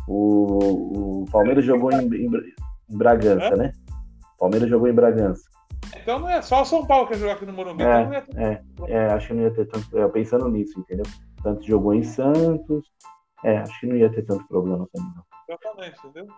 O, 0.06 1.22
o 1.22 1.24
Palmeiras 1.30 1.64
jogou 1.64 1.92
em, 1.92 2.06
em, 2.06 2.26
em 2.26 2.96
Bragança, 2.96 3.48
é? 3.48 3.56
né? 3.56 3.72
Palmeiras 4.38 4.70
jogou 4.70 4.88
em 4.88 4.94
Bragança. 4.94 5.42
Então 5.94 6.18
não 6.18 6.28
é 6.28 6.40
só 6.40 6.62
o 6.62 6.64
São 6.64 6.86
Paulo 6.86 7.06
que 7.06 7.12
ia 7.12 7.18
jogar 7.18 7.34
aqui 7.34 7.44
no 7.44 7.52
Morumbi. 7.52 7.82
É, 7.82 8.00
então 8.02 8.22
ter... 8.22 8.40
é, 8.40 8.62
é, 8.88 9.06
acho 9.12 9.28
que 9.28 9.34
não 9.34 9.42
ia 9.42 9.50
ter 9.50 9.66
tanto. 9.66 9.98
É, 9.98 10.08
pensando 10.08 10.48
nisso, 10.48 10.80
entendeu? 10.80 11.04
Santos 11.42 11.66
jogou 11.66 11.92
em 11.92 12.02
Santos. 12.02 12.90
É, 13.44 13.58
acho 13.58 13.80
que 13.80 13.86
não 13.86 13.96
ia 13.96 14.10
ter 14.10 14.22
tanto 14.22 14.46
problema 14.48 14.88
também, 14.92 15.12
não. 15.14 15.22
Exatamente, 15.48 15.98
entendeu? 16.06 16.34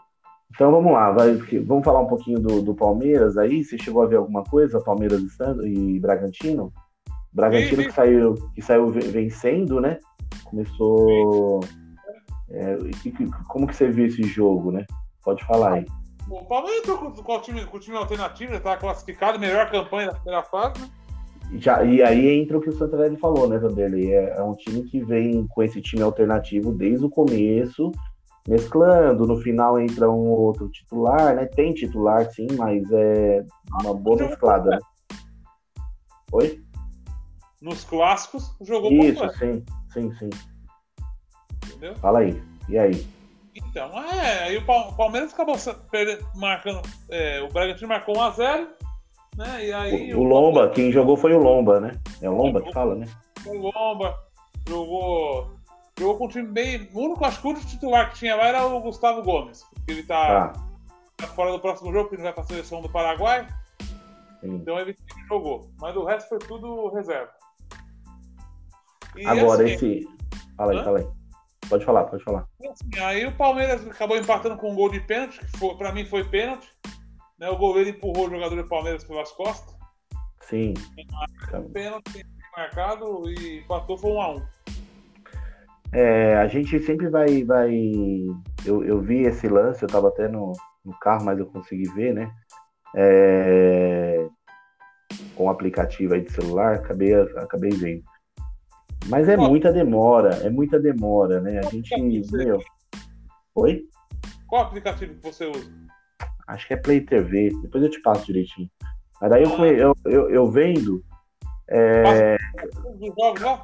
Então 0.52 0.72
vamos 0.72 0.92
lá, 0.92 1.12
vai, 1.12 1.34
vamos 1.64 1.84
falar 1.84 2.00
um 2.00 2.08
pouquinho 2.08 2.40
do, 2.40 2.60
do, 2.60 2.74
Palmeiras 2.74 3.38
aí. 3.38 3.62
Você 3.62 3.78
chegou 3.78 4.02
a 4.02 4.06
ver 4.06 4.16
alguma 4.16 4.42
coisa, 4.42 4.82
Palmeiras 4.82 5.20
e, 5.62 5.68
e 5.68 6.00
Bragantino? 6.00 6.72
Bragantino 7.32 7.84
que 7.84 7.92
saiu, 7.92 8.34
que 8.54 8.62
saiu 8.62 8.88
vencendo, 8.88 9.80
né? 9.80 9.98
Começou. 10.44 11.60
É, 12.50 12.76
como 13.48 13.66
que 13.66 13.76
você 13.76 13.88
viu 13.88 14.06
esse 14.06 14.22
jogo, 14.24 14.72
né? 14.72 14.84
Pode 15.22 15.44
falar 15.44 15.74
aí. 15.74 15.86
O 16.28 16.44
Palmeiras 16.44 16.80
entrou 16.80 16.98
com, 16.98 17.12
com, 17.12 17.36
o 17.36 17.40
time, 17.40 17.64
com 17.64 17.76
o 17.76 17.80
time 17.80 17.96
alternativo, 17.96 18.52
já 18.52 18.58
estava 18.58 18.76
classificado, 18.76 19.38
melhor 19.38 19.70
campanha 19.70 20.08
da 20.08 20.14
primeira 20.14 20.42
fase, 20.42 20.80
né? 20.80 20.90
Já, 21.54 21.82
e 21.82 22.00
aí 22.00 22.40
entra 22.40 22.58
o 22.58 22.60
que 22.60 22.68
o 22.68 22.72
Santarelli 22.72 23.16
falou, 23.16 23.48
né, 23.48 23.58
Vanderlei? 23.58 24.14
É, 24.14 24.36
é 24.36 24.42
um 24.42 24.54
time 24.54 24.84
que 24.84 25.04
vem 25.04 25.46
com 25.48 25.62
esse 25.62 25.80
time 25.80 26.02
alternativo 26.02 26.72
desde 26.72 27.04
o 27.04 27.10
começo, 27.10 27.90
mesclando, 28.46 29.26
no 29.26 29.36
final 29.38 29.80
entra 29.80 30.08
um 30.08 30.28
outro 30.28 30.68
titular, 30.68 31.34
né? 31.34 31.46
Tem 31.46 31.74
titular, 31.74 32.30
sim, 32.30 32.46
mas 32.56 32.84
é 32.92 33.44
uma 33.82 33.94
boa 33.94 34.16
mesclada, 34.18 34.70
né? 34.70 34.78
Oi? 36.32 36.62
Nos 37.60 37.84
clássicos, 37.84 38.54
jogou 38.62 38.90
Isso, 38.90 39.28
sim, 39.38 39.64
sim, 39.92 40.14
sim. 40.14 40.30
Entendeu? 41.66 41.94
Fala 41.96 42.20
aí, 42.20 42.42
e 42.68 42.78
aí? 42.78 43.06
Então, 43.54 43.90
é, 44.02 44.44
aí 44.44 44.56
o 44.56 44.64
Palmeiras 44.64 45.32
acabou 45.32 45.56
marcando, 46.36 46.80
é, 47.10 47.42
o 47.42 47.48
Bragantino 47.48 47.88
marcou 47.88 48.14
1x0, 48.14 48.68
né? 49.36 49.66
E 49.66 49.72
aí. 49.72 50.14
O, 50.14 50.20
o 50.20 50.24
Lomba, 50.24 50.70
quem 50.70 50.92
jogou 50.92 51.16
foi 51.16 51.34
o 51.34 51.38
Lomba, 51.38 51.80
né? 51.80 52.00
É 52.20 52.28
o 52.28 52.34
Lomba 52.34 52.62
que 52.62 52.72
fala, 52.72 52.94
né? 52.94 53.06
O 53.46 53.56
Lomba 53.56 54.18
jogou. 54.68 55.50
Jogou 55.98 56.16
com 56.16 56.24
um 56.26 56.28
time 56.28 56.48
bem. 56.48 56.88
O 56.94 57.00
único, 57.00 57.24
acho 57.24 57.40
que 57.40 57.46
o 57.46 57.50
único 57.50 57.66
titular 57.66 58.10
que 58.10 58.18
tinha 58.18 58.34
lá 58.34 58.46
era 58.46 58.66
o 58.66 58.80
Gustavo 58.80 59.22
Gomes, 59.22 59.64
porque 59.74 59.92
ele 59.92 60.02
tá, 60.02 60.48
tá. 60.48 60.62
tá 61.16 61.26
fora 61.28 61.52
do 61.52 61.60
próximo 61.60 61.92
jogo, 61.92 62.04
porque 62.04 62.16
ele 62.16 62.22
vai 62.22 62.32
pra 62.32 62.44
seleção 62.44 62.80
do 62.80 62.88
Paraguai. 62.88 63.46
Sim. 64.40 64.54
Então 64.54 64.78
ele 64.78 64.96
jogou. 65.28 65.70
Mas 65.78 65.94
o 65.96 66.04
resto 66.04 66.28
foi 66.28 66.38
tudo 66.38 66.88
reserva. 66.88 67.30
E 69.16 69.26
Agora, 69.26 69.64
assim, 69.64 69.74
esse. 69.74 70.08
Fala 70.56 70.72
aí, 70.72 70.78
hã? 70.78 70.84
fala 70.84 70.98
aí. 70.98 71.06
Pode 71.68 71.84
falar, 71.84 72.04
pode 72.04 72.24
falar. 72.24 72.48
Assim, 72.68 73.00
aí 73.00 73.26
o 73.26 73.32
Palmeiras 73.32 73.86
acabou 73.86 74.16
empatando 74.16 74.56
com 74.56 74.72
um 74.72 74.74
gol 74.74 74.90
de 74.90 75.00
pênalti, 75.00 75.38
que 75.38 75.58
foi, 75.58 75.76
pra 75.76 75.92
mim 75.92 76.04
foi 76.04 76.24
pênalti. 76.24 76.68
Né, 77.38 77.48
o 77.48 77.56
goleiro 77.56 77.90
empurrou 77.90 78.26
o 78.26 78.30
jogador 78.30 78.56
do 78.56 78.68
Palmeiras 78.68 79.04
pelas 79.04 79.32
costas. 79.32 79.74
Sim. 80.42 80.74
Pênalti 81.72 82.26
marcado 82.56 83.22
e 83.30 83.60
empatou 83.60 83.96
foi 83.96 84.10
um 84.10 84.20
a 84.20 84.34
um. 84.34 84.42
É, 85.92 86.36
a 86.36 86.46
gente 86.46 86.78
sempre 86.80 87.08
vai. 87.08 87.44
vai... 87.44 87.72
Eu, 88.64 88.84
eu 88.84 89.00
vi 89.00 89.22
esse 89.22 89.48
lance, 89.48 89.82
eu 89.82 89.86
estava 89.86 90.08
até 90.08 90.28
no, 90.28 90.52
no 90.84 90.92
carro, 90.98 91.24
mas 91.24 91.38
eu 91.38 91.46
consegui 91.46 91.88
ver, 91.94 92.12
né? 92.12 92.30
É... 92.94 94.26
Com 95.34 95.44
o 95.44 95.50
aplicativo 95.50 96.14
aí 96.14 96.22
de 96.22 96.32
celular, 96.32 96.74
acabei, 96.74 97.14
acabei 97.14 97.70
vendo. 97.70 98.02
Mas 99.10 99.28
é 99.28 99.36
muita 99.36 99.72
demora, 99.72 100.36
é 100.36 100.48
muita 100.48 100.78
demora, 100.78 101.40
né? 101.40 101.58
A 101.58 101.62
gente. 101.62 101.90
Meu... 102.32 102.62
Oi? 103.56 103.82
Qual 104.46 104.62
aplicativo 104.62 105.14
que 105.14 105.22
você 105.22 105.46
usa? 105.46 105.68
Acho 106.46 106.66
que 106.68 106.74
é 106.74 106.76
Play 106.76 107.00
TV, 107.00 107.50
depois 107.60 107.82
eu 107.82 107.90
te 107.90 108.00
passo 108.00 108.24
direitinho. 108.26 108.70
Mas 109.20 109.30
daí 109.30 109.44
ah. 109.44 109.66
eu, 109.66 109.94
eu, 110.04 110.30
eu, 110.30 110.50
vendo. 110.50 111.02
É... 111.68 112.36
Passa, 113.14 113.62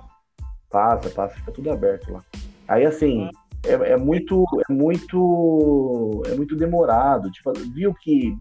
passa, 0.68 1.10
passa, 1.10 1.34
fica 1.36 1.52
tudo 1.52 1.70
aberto 1.70 2.12
lá. 2.12 2.24
Aí 2.66 2.84
assim, 2.84 3.24
ah. 3.24 3.30
é, 3.64 3.92
é, 3.92 3.96
muito. 3.96 4.44
É 4.68 4.72
muito. 4.72 6.22
É 6.26 6.34
muito 6.34 6.56
demorado. 6.56 7.30
Tipo, 7.30 7.52
viu 7.72 7.94
que 7.94 8.36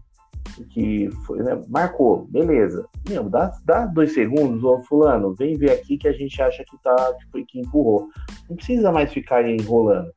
que 0.64 1.10
foi, 1.26 1.42
né? 1.42 1.60
marcou, 1.68 2.26
beleza. 2.30 2.86
Meu, 3.08 3.28
dá, 3.28 3.52
dá 3.64 3.86
dois 3.86 4.12
segundos, 4.14 4.64
ô 4.64 4.80
fulano, 4.82 5.34
vem 5.34 5.56
ver 5.56 5.72
aqui 5.72 5.96
que 5.96 6.08
a 6.08 6.12
gente 6.12 6.40
acha 6.40 6.64
que 6.64 6.76
tá, 6.82 7.14
que 7.32 7.44
que 7.44 7.60
empurrou. 7.60 8.08
Não 8.48 8.56
precisa 8.56 8.90
mais 8.90 9.12
ficar 9.12 9.48
enrolando. 9.48 10.10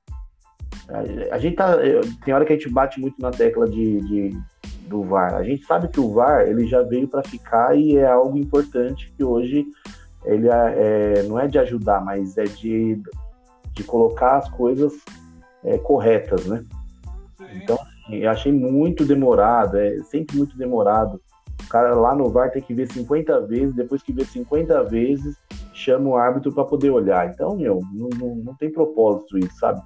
A, 0.88 1.36
a 1.36 1.40
gente 1.40 1.56
tá. 1.56 1.78
Tem 2.24 2.34
hora 2.34 2.46
que 2.46 2.54
a 2.54 2.56
gente 2.56 2.70
bate 2.70 3.00
muito 3.00 3.22
na 3.22 3.32
tecla 3.32 3.68
de, 3.68 4.00
de 4.02 4.38
do 4.90 5.04
VAR. 5.04 5.36
A 5.36 5.44
gente 5.44 5.66
sabe 5.66 5.88
que 5.88 6.00
o 6.00 6.12
VAR 6.12 6.48
ele 6.48 6.68
já 6.68 6.82
veio 6.82 7.08
para 7.08 7.24
ficar 7.24 7.78
e 7.78 7.98
é 7.98 8.08
algo 8.08 8.38
importante 8.38 9.14
que 9.16 9.24
hoje 9.24 9.68
ele 10.26 10.50
é, 10.50 10.74
é, 11.20 11.24
não 11.24 11.40
é 11.40 11.48
de 11.48 11.58
ajudar, 11.60 12.04
mas 12.04 12.38
é 12.38 12.44
de, 12.44 13.02
de 13.74 13.84
colocar 13.84 14.38
as 14.38 14.50
coisas 14.50 14.94
é, 15.64 15.78
corretas, 15.78 16.46
né? 16.46 16.66
Sim. 17.38 17.46
Então, 17.54 17.78
eu 18.12 18.30
achei 18.30 18.52
muito 18.52 19.06
demorado, 19.06 19.78
é 19.78 19.98
sempre 20.04 20.38
muito 20.38 20.58
demorado. 20.58 21.22
O 21.64 21.68
cara 21.70 21.94
lá 21.94 22.16
no 22.16 22.30
VAR 22.30 22.52
tem 22.52 22.62
que 22.62 22.74
ver 22.74 22.92
50 22.92 23.48
vezes, 23.48 23.76
depois 23.76 24.02
que 24.02 24.14
vê 24.14 24.24
50 24.24 24.84
vezes, 24.86 25.36
chama 25.74 26.10
o 26.10 26.18
árbitro 26.18 26.52
para 26.54 26.64
poder 26.64 26.90
olhar. 26.90 27.30
Então, 27.30 27.56
meu, 27.56 27.80
não, 27.94 28.10
não, 28.18 28.36
não 28.36 28.56
tem 28.56 28.72
propósito 28.72 29.38
isso, 29.38 29.58
sabe? 29.58 29.82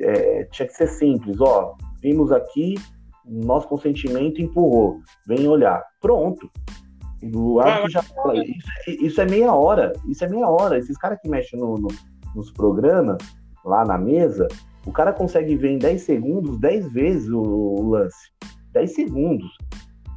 É, 0.00 0.44
tinha 0.44 0.66
que 0.66 0.74
ser 0.74 0.86
simples, 0.86 1.40
ó. 1.40 1.74
Vimos 2.00 2.32
aqui, 2.32 2.74
nosso 3.26 3.68
consentimento 3.68 4.40
empurrou. 4.40 5.00
Vem 5.26 5.46
olhar. 5.46 5.84
Pronto. 6.00 6.50
O 7.34 7.60
árbitro 7.60 7.90
já 7.90 8.02
fala. 8.02 8.34
Isso, 8.36 9.04
isso, 9.04 9.20
é 9.20 9.26
meia 9.26 9.52
hora. 9.52 9.92
Isso 10.08 10.24
é 10.24 10.28
meia 10.28 10.48
hora. 10.48 10.78
Esses 10.78 10.96
caras 10.96 11.18
que 11.20 11.28
mexem 11.28 11.58
no, 11.58 11.74
no, 11.74 11.88
nos 12.34 12.50
programas, 12.50 13.18
lá 13.64 13.84
na 13.84 13.96
mesa, 13.96 14.48
o 14.86 14.92
cara 14.92 15.12
consegue 15.12 15.56
ver 15.56 15.70
em 15.70 15.78
10 15.78 16.02
segundos 16.02 16.58
10 16.58 16.92
vezes 16.92 17.30
o, 17.30 17.40
o 17.40 17.90
lance. 17.90 18.30
10 18.72 18.94
segundos. 18.94 19.50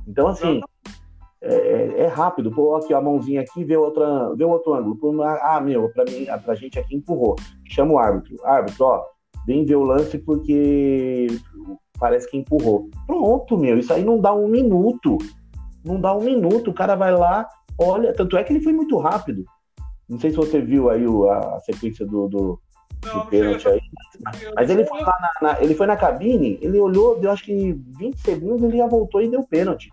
Então, 0.08 0.28
assim, 0.28 0.62
é, 1.42 1.56
é, 1.56 2.02
é, 2.02 2.08
rápido. 2.08 2.52
Pô, 2.52 2.76
aqui, 2.76 2.94
a 2.94 3.02
mãozinha 3.02 3.42
aqui, 3.42 3.64
vê, 3.64 3.78
outra, 3.78 4.34
vê 4.36 4.44
outro 4.44 4.74
ângulo. 4.74 5.24
Ah, 5.24 5.62
meu, 5.62 5.90
pra, 5.90 6.04
mim, 6.06 6.26
pra 6.44 6.56
gente 6.56 6.80
aqui 6.80 6.96
empurrou. 6.96 7.36
Chama 7.70 7.94
o 7.94 8.00
árbitro. 8.00 8.36
Árbitro, 8.44 8.86
ó, 8.86 9.04
vem 9.46 9.66
ver 9.66 9.76
o 9.76 9.84
lance 9.84 10.18
porque 10.18 11.28
parece 12.00 12.30
que 12.30 12.38
empurrou. 12.38 12.90
Pronto, 13.06 13.58
meu, 13.58 13.78
isso 13.78 13.94
aí 13.94 14.04
não 14.04 14.20
dá 14.20 14.34
um 14.34 14.48
minuto. 14.48 15.18
Não 15.84 16.00
dá 16.02 16.16
um 16.16 16.24
minuto. 16.24 16.72
O 16.72 16.74
cara 16.74 16.96
vai 16.96 17.16
lá, 17.16 17.48
olha. 17.80 18.14
Tanto 18.14 18.38
é 18.38 18.44
que 18.44 18.52
ele 18.52 18.64
foi 18.64 18.74
muito 18.74 18.98
rápido. 18.98 19.46
Não 20.10 20.20
sei 20.20 20.32
se 20.32 20.38
você 20.38 20.62
viu 20.62 20.90
aí 20.90 21.04
a, 21.04 21.56
a 21.56 21.60
sequência 21.60 22.06
do, 22.06 22.28
do, 22.28 22.60
do 23.14 23.26
pênalti 23.26 23.68
aí. 23.68 23.82
Mas 24.56 24.70
ele 24.70 24.86
foi, 24.86 25.02
lá 25.02 25.32
na, 25.42 25.54
na, 25.54 25.62
ele 25.62 25.76
foi 25.76 25.88
na 25.88 25.98
cabine, 25.98 26.58
ele 26.62 26.80
olhou, 26.80 27.20
deu 27.20 27.32
acho 27.32 27.44
que 27.44 27.74
20 27.98 28.20
segundos, 28.20 28.64
ele 28.64 28.78
já 28.78 28.88
voltou 28.88 29.22
e 29.22 29.30
deu 29.30 29.44
pênalti. 29.44 29.90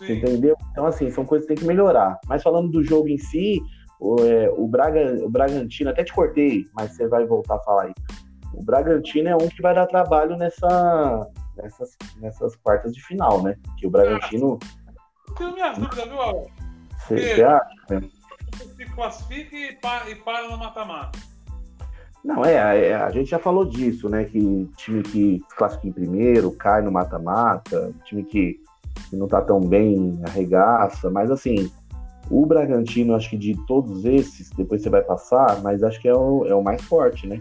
Entendeu? 0.00 0.56
Então, 0.70 0.86
assim, 0.86 1.10
são 1.10 1.24
coisas 1.24 1.46
que 1.46 1.54
tem 1.54 1.62
que 1.62 1.66
melhorar. 1.66 2.18
Mas 2.26 2.42
falando 2.42 2.70
do 2.70 2.84
jogo 2.84 3.08
em 3.08 3.16
si, 3.16 3.62
o, 3.98 4.16
é, 4.20 4.50
o, 4.50 4.66
Braga, 4.66 5.24
o 5.24 5.30
Bragantino, 5.30 5.90
até 5.90 6.04
te 6.04 6.12
cortei, 6.12 6.66
mas 6.74 6.92
você 6.92 7.08
vai 7.08 7.24
voltar 7.24 7.56
a 7.56 7.60
falar 7.60 7.84
aí. 7.84 7.94
O 8.52 8.62
Bragantino 8.62 9.28
é 9.28 9.36
um 9.36 9.48
que 9.48 9.62
vai 9.62 9.74
dar 9.74 9.86
trabalho 9.86 10.36
nessa, 10.36 11.30
nessas, 11.56 11.96
nessas 12.18 12.56
quartas 12.56 12.92
de 12.92 13.02
final, 13.02 13.42
né? 13.42 13.56
Que 13.78 13.86
o 13.86 13.90
Bragantino. 13.90 14.58
Tenho 15.36 15.52
minhas 15.54 15.78
dúvidas, 15.78 16.04
viu, 16.08 16.18
Você 17.08 17.42
acha? 17.42 18.10
Se 18.76 18.84
classifica 18.86 19.56
e 19.56 19.76
para, 19.76 20.10
e 20.10 20.14
para 20.14 20.48
no 20.48 20.58
mata-mata. 20.58 21.18
Não, 22.26 22.44
é, 22.44 22.60
a, 22.60 22.74
é, 22.74 22.92
a, 22.92 23.08
gente 23.10 23.30
já 23.30 23.38
falou 23.38 23.64
disso, 23.64 24.08
né? 24.08 24.24
Que 24.24 24.68
time 24.76 25.00
que 25.00 25.40
classifica 25.56 25.88
em 25.88 25.92
primeiro, 25.92 26.50
cai 26.50 26.82
no 26.82 26.90
mata-mata, 26.90 27.94
time 28.04 28.24
que, 28.24 28.60
que, 29.08 29.14
não 29.14 29.28
tá 29.28 29.40
tão 29.40 29.60
bem 29.60 30.20
arregaça, 30.26 31.08
mas 31.08 31.30
assim, 31.30 31.70
O 32.28 32.44
Bragantino, 32.44 33.14
acho 33.14 33.30
que 33.30 33.36
de 33.38 33.54
todos 33.68 34.04
esses, 34.04 34.50
depois 34.50 34.82
você 34.82 34.90
vai 34.90 35.02
passar, 35.02 35.62
mas 35.62 35.84
acho 35.84 36.00
que 36.00 36.08
é 36.08 36.14
o, 36.14 36.44
é 36.46 36.52
o 36.52 36.64
mais 36.64 36.82
forte, 36.82 37.28
né? 37.28 37.40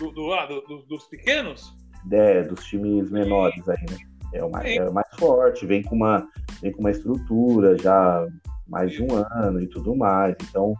Do, 0.00 0.10
do, 0.10 0.32
ah, 0.32 0.46
do, 0.46 0.78
dos 0.88 1.04
pequenos? 1.04 1.76
É, 2.10 2.44
dos 2.44 2.64
times 2.64 3.10
menores 3.10 3.68
aí, 3.68 3.84
né? 3.90 3.98
É 4.32 4.42
o, 4.42 4.50
mais, 4.50 4.74
é 4.74 4.88
o 4.88 4.94
mais 4.94 5.08
forte, 5.18 5.66
vem 5.66 5.82
com, 5.82 5.96
uma, 5.96 6.26
vem 6.62 6.72
com 6.72 6.80
uma 6.80 6.90
estrutura 6.90 7.76
já 7.76 8.26
mais 8.66 8.90
de 8.90 9.02
um 9.02 9.08
ano 9.14 9.60
e 9.60 9.66
tudo 9.66 9.94
mais. 9.94 10.34
Então, 10.48 10.74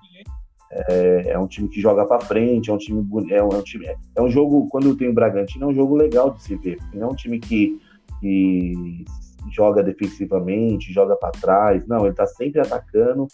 é, 0.73 1.33
é 1.33 1.38
um 1.38 1.47
time 1.47 1.69
que 1.69 1.81
joga 1.81 2.07
para 2.07 2.21
frente, 2.21 2.71
é 2.71 2.73
um 2.73 2.79
time 2.79 3.07
é 3.31 3.43
um, 3.43 3.50
é 3.50 3.57
um, 3.57 3.62
time 3.62 3.87
é 3.87 4.23
um 4.23 4.31
jogo 4.31 4.67
quando 4.71 4.97
tem 4.97 5.09
o 5.09 5.14
Bragantino 5.14 5.67
é 5.67 5.69
um 5.69 5.75
jogo 5.75 5.95
legal 5.95 6.31
de 6.31 6.43
se 6.43 6.57
ver, 6.57 6.79
não 6.95 7.09
é 7.09 7.11
um 7.11 7.14
time 7.14 7.38
que, 7.38 7.79
que 8.21 9.05
joga 9.50 9.83
defensivamente, 9.83 10.93
joga 10.93 11.14
para 11.17 11.31
trás, 11.33 11.87
não, 11.87 12.00
ele 12.00 12.11
está 12.11 12.26
sempre 12.26 12.61
atacando, 12.61 13.29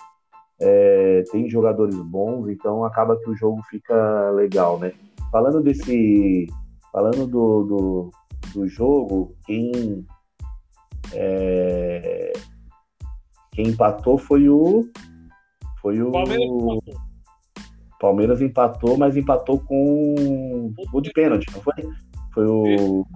é, 0.61 1.23
tem 1.31 1.49
jogadores 1.49 1.95
bons, 1.97 2.49
então 2.49 2.85
acaba 2.85 3.17
que 3.17 3.31
o 3.31 3.37
jogo 3.37 3.63
fica 3.71 4.31
legal, 4.31 4.79
né? 4.79 4.93
Falando 5.31 5.63
desse, 5.63 6.47
falando 6.93 7.27
do, 7.27 7.63
do, 7.65 8.11
do 8.53 8.67
jogo, 8.67 9.37
quem 9.47 10.05
é, 11.15 12.33
quem 13.53 13.69
empatou 13.69 14.19
foi 14.19 14.49
o 14.49 14.89
foi 15.81 16.03
o 16.03 16.11
Palmeiras 16.11 16.49
Palmeiras 17.99 18.41
empatou, 18.41 18.97
mas 18.97 19.17
empatou 19.17 19.59
com 19.61 20.73
o 20.93 21.01
de 21.01 21.13
pênalti, 21.13 21.47
não 21.53 21.61
foi? 21.61 21.75
Foi 22.33 22.47
o. 22.47 23.07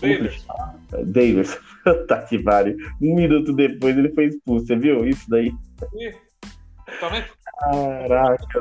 Davis. 0.00 0.46
Davis. 1.06 1.58
tá 2.06 2.26
que. 2.26 2.76
Um 3.00 3.14
minuto 3.14 3.52
depois 3.52 3.96
ele 3.96 4.12
foi 4.14 4.26
expulso, 4.26 4.66
você 4.66 4.76
viu 4.76 5.06
isso 5.06 5.28
daí? 5.28 5.52
Caraca. 7.60 8.60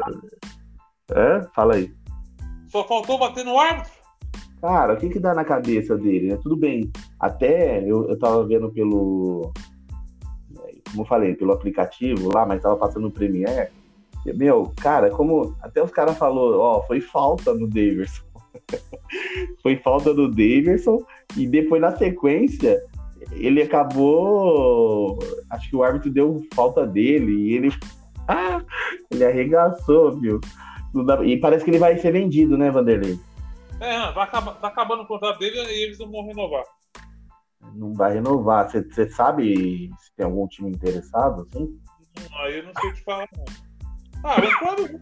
É? 1.12 1.42
Fala 1.54 1.76
aí. 1.76 1.94
Só 2.68 2.88
faltou 2.88 3.18
bater 3.18 3.44
no 3.44 3.60
árbitro? 3.60 3.92
Cara, 4.62 4.94
o 4.94 4.98
que 4.98 5.10
que 5.10 5.20
dá 5.20 5.34
na 5.34 5.44
cabeça 5.44 5.98
dele, 5.98 6.30
né? 6.30 6.40
Tudo 6.42 6.56
bem. 6.56 6.92
Até 7.20 7.82
eu, 7.84 8.10
eu 8.10 8.18
tava 8.18 8.46
vendo 8.46 8.72
pelo. 8.72 9.52
Como 10.92 11.02
eu 11.02 11.06
falei, 11.06 11.36
pelo 11.36 11.54
aplicativo 11.54 12.34
lá, 12.34 12.46
mas 12.46 12.62
tava 12.62 12.76
passando 12.76 13.04
no 13.04 13.12
Premiere 13.12 13.70
meu, 14.26 14.74
cara, 14.82 15.10
como 15.10 15.56
até 15.62 15.82
os 15.82 15.92
caras 15.92 16.18
falou, 16.18 16.60
ó, 16.60 16.82
foi 16.84 17.02
falta 17.02 17.54
no 17.54 17.68
Daverson. 17.68 18.24
foi 19.62 19.78
falta 19.78 20.14
do 20.14 20.30
Daverson 20.30 21.04
e 21.38 21.48
depois 21.48 21.82
na 21.82 21.96
sequência 21.96 22.82
ele 23.32 23.62
acabou, 23.62 25.20
acho 25.50 25.70
que 25.70 25.76
o 25.76 25.84
árbitro 25.84 26.10
deu 26.10 26.42
falta 26.54 26.86
dele 26.86 27.32
e 27.32 27.54
ele 27.54 27.70
ah, 28.28 28.62
ele 29.10 29.26
arregaçou, 29.26 30.20
viu? 30.20 30.40
E 31.26 31.38
parece 31.38 31.64
que 31.64 31.72
ele 31.72 31.80
vai 31.80 31.98
ser 31.98 32.12
vendido, 32.12 32.58
né, 32.58 32.72
Vanderlei? 32.72 33.20
É, 33.80 34.12
vai 34.12 34.24
acabar, 34.24 34.54
tá 34.54 34.68
acabando 34.68 35.04
o 35.04 35.08
contrato 35.08 35.40
dele 35.40 35.58
e 35.58 35.84
eles 35.84 36.00
não 36.00 36.12
vão 36.12 36.26
renovar. 36.26 36.64
Não 37.74 37.94
vai 37.94 38.14
renovar. 38.14 38.70
Você 38.70 39.10
sabe 39.10 39.90
se 40.00 40.16
tem 40.16 40.26
algum 40.26 40.48
time 40.48 40.70
interessado, 40.70 41.48
assim? 41.48 41.80
Aí 42.40 42.58
eu 42.58 42.64
não 42.66 42.74
sei 42.82 42.94
te 42.94 43.04
falar, 43.04 43.28
não. 43.38 43.69
Ah, 44.24 44.36
quando 44.60 45.00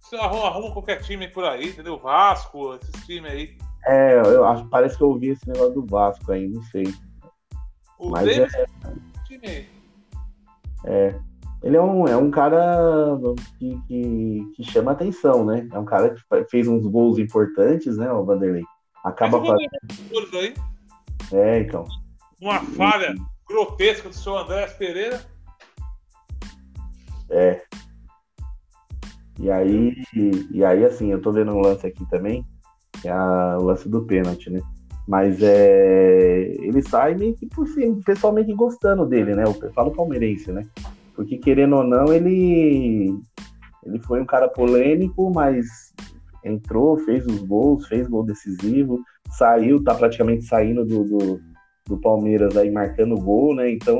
você 0.00 0.16
arruma, 0.16 0.46
arruma, 0.48 0.72
qualquer 0.72 1.00
time 1.02 1.28
por 1.28 1.44
aí, 1.44 1.70
entendeu? 1.70 1.98
Vasco, 1.98 2.74
esses 2.74 3.06
times 3.06 3.32
aí. 3.32 3.58
É, 3.86 4.18
eu 4.18 4.44
acho, 4.44 4.68
parece 4.68 4.96
que 4.96 5.02
eu 5.02 5.08
ouvi 5.08 5.28
esse 5.28 5.46
negócio 5.48 5.74
do 5.74 5.86
Vasco 5.86 6.30
aí, 6.32 6.48
não 6.48 6.62
sei. 6.64 6.92
O 7.98 8.10
mas 8.10 8.26
Davis, 8.26 8.54
é, 8.54 8.66
time 9.26 9.68
é. 10.84 11.18
Ele 11.62 11.76
é 11.76 11.82
um, 11.82 12.06
é 12.06 12.16
um 12.16 12.30
cara 12.30 13.18
que, 13.58 13.80
que, 13.88 14.52
que, 14.54 14.64
chama 14.64 14.92
atenção, 14.92 15.46
né? 15.46 15.66
É 15.72 15.78
um 15.78 15.84
cara 15.84 16.10
que 16.10 16.22
fez 16.50 16.68
uns 16.68 16.86
gols 16.86 17.18
importantes, 17.18 17.96
né, 17.96 18.12
o 18.12 18.24
Vanderlei? 18.24 18.62
Acaba 19.02 19.38
fazendo. 19.38 19.70
Aí. 20.34 20.54
É, 21.32 21.60
então. 21.60 21.86
Uma 22.38 22.60
falha 22.60 23.14
grotesca 23.48 24.10
do 24.10 24.14
seu 24.14 24.36
André 24.36 24.66
Pereira. 24.66 25.24
É, 27.30 27.64
e 29.38 29.50
aí, 29.50 29.94
e 30.50 30.64
aí, 30.64 30.84
assim, 30.84 31.10
eu 31.10 31.20
tô 31.20 31.32
vendo 31.32 31.52
um 31.52 31.60
lance 31.60 31.86
aqui 31.86 32.08
também, 32.08 32.44
que 33.00 33.08
é 33.08 33.14
o 33.14 33.62
lance 33.62 33.88
do 33.88 34.02
pênalti, 34.02 34.50
né? 34.50 34.60
Mas 35.06 35.42
é, 35.42 36.54
ele 36.60 36.80
sai 36.82 37.14
meio 37.14 37.34
que 37.34 37.46
por 37.46 37.66
cima, 37.68 37.98
pessoalmente 38.04 38.54
gostando 38.54 39.04
dele, 39.04 39.34
né? 39.34 39.44
Eu 39.44 39.72
falo 39.72 39.90
palmeirense, 39.90 40.50
né? 40.50 40.66
Porque 41.14 41.36
querendo 41.38 41.76
ou 41.76 41.84
não, 41.84 42.12
ele, 42.12 43.14
ele 43.84 43.98
foi 44.00 44.20
um 44.20 44.26
cara 44.26 44.48
polêmico, 44.48 45.30
mas 45.34 45.66
entrou, 46.44 46.98
fez 46.98 47.26
os 47.26 47.42
gols, 47.42 47.86
fez 47.86 48.06
gol 48.08 48.24
decisivo, 48.24 49.00
saiu, 49.30 49.82
tá 49.82 49.94
praticamente 49.94 50.44
saindo 50.44 50.84
do, 50.84 51.04
do, 51.04 51.40
do 51.86 52.00
Palmeiras 52.00 52.56
aí 52.56 52.70
marcando 52.70 53.16
gol, 53.16 53.54
né? 53.54 53.70
Então 53.70 53.98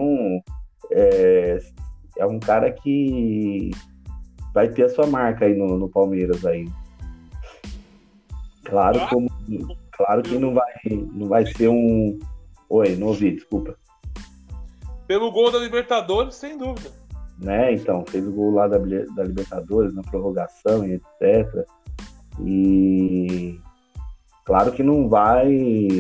é, 0.91 1.59
é 2.19 2.27
um 2.27 2.39
cara 2.39 2.71
que 2.71 3.71
vai 4.55 4.69
ter 4.69 4.85
a 4.85 4.89
sua 4.89 5.07
marca 5.07 5.45
aí 5.45 5.55
no, 5.55 5.77
no 5.77 5.89
Palmeiras 5.89 6.47
aí. 6.47 6.71
Claro, 8.65 9.01
como, 9.11 9.29
claro 9.93 10.23
que 10.23 10.39
não 10.39 10.55
vai, 10.55 10.73
não 11.13 11.29
vai 11.29 11.45
ser 11.45 11.69
um. 11.69 12.19
Oi, 12.71 12.97
não 12.97 13.09
ouvi, 13.09 13.33
desculpa. 13.33 13.77
Pelo 15.07 15.31
gol 15.33 15.51
da 15.51 15.59
Libertadores, 15.59 16.37
sem 16.37 16.57
dúvida. 16.57 16.91
Né, 17.37 17.75
então, 17.75 18.05
fez 18.07 18.25
o 18.27 18.31
gol 18.31 18.53
lá 18.53 18.69
da, 18.69 18.79
da 18.79 19.25
Libertadores 19.25 19.93
na 19.93 20.03
prorrogação 20.03 20.87
e 20.87 20.95
etc. 20.95 21.67
E 22.41 23.61
claro 24.45 24.71
que 24.71 24.85
não 24.85 25.09
vai, 25.09 25.51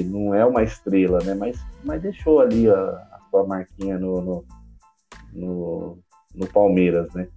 não 0.06 0.32
é 0.32 0.46
uma 0.46 0.62
estrela, 0.62 1.18
né? 1.24 1.34
Mas, 1.34 1.60
mas 1.82 2.00
deixou 2.00 2.40
ali 2.40 2.70
a, 2.70 2.74
a 2.74 3.18
sua 3.30 3.44
marquinha 3.44 3.98
no, 3.98 4.20
no, 4.22 4.44
no, 5.32 5.98
no 6.34 6.46
Palmeiras, 6.46 7.12
né? 7.14 7.28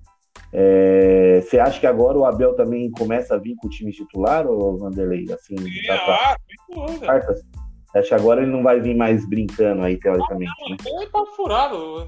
É, 0.54 1.42
você 1.42 1.60
acha 1.60 1.80
que 1.80 1.88
agora 1.88 2.18
o 2.18 2.26
Abel 2.26 2.56
também 2.56 2.90
começa 2.92 3.36
a 3.36 3.38
vir 3.38 3.56
com 3.58 3.68
o 3.68 3.70
time 3.70 3.92
titular, 3.92 4.48
ou 4.48 4.78
Vanderlei? 4.78 5.26
Assim, 5.32 5.58
Sim, 5.58 5.90
ah, 5.90 6.38
pra... 7.06 7.36
Você 7.88 7.98
acha 8.00 8.08
que 8.10 8.14
agora 8.16 8.42
ele 8.42 8.52
não 8.52 8.64
vai 8.64 8.80
vir 8.80 8.96
mais 8.96 9.28
brincando 9.28 9.84
aí, 9.84 9.98
teoricamente? 9.98 10.52
Não, 10.60 10.70
não, 10.70 10.76
né? 10.76 11.02
Ele 11.02 11.10
tá 11.10 11.26
furado. 11.36 12.08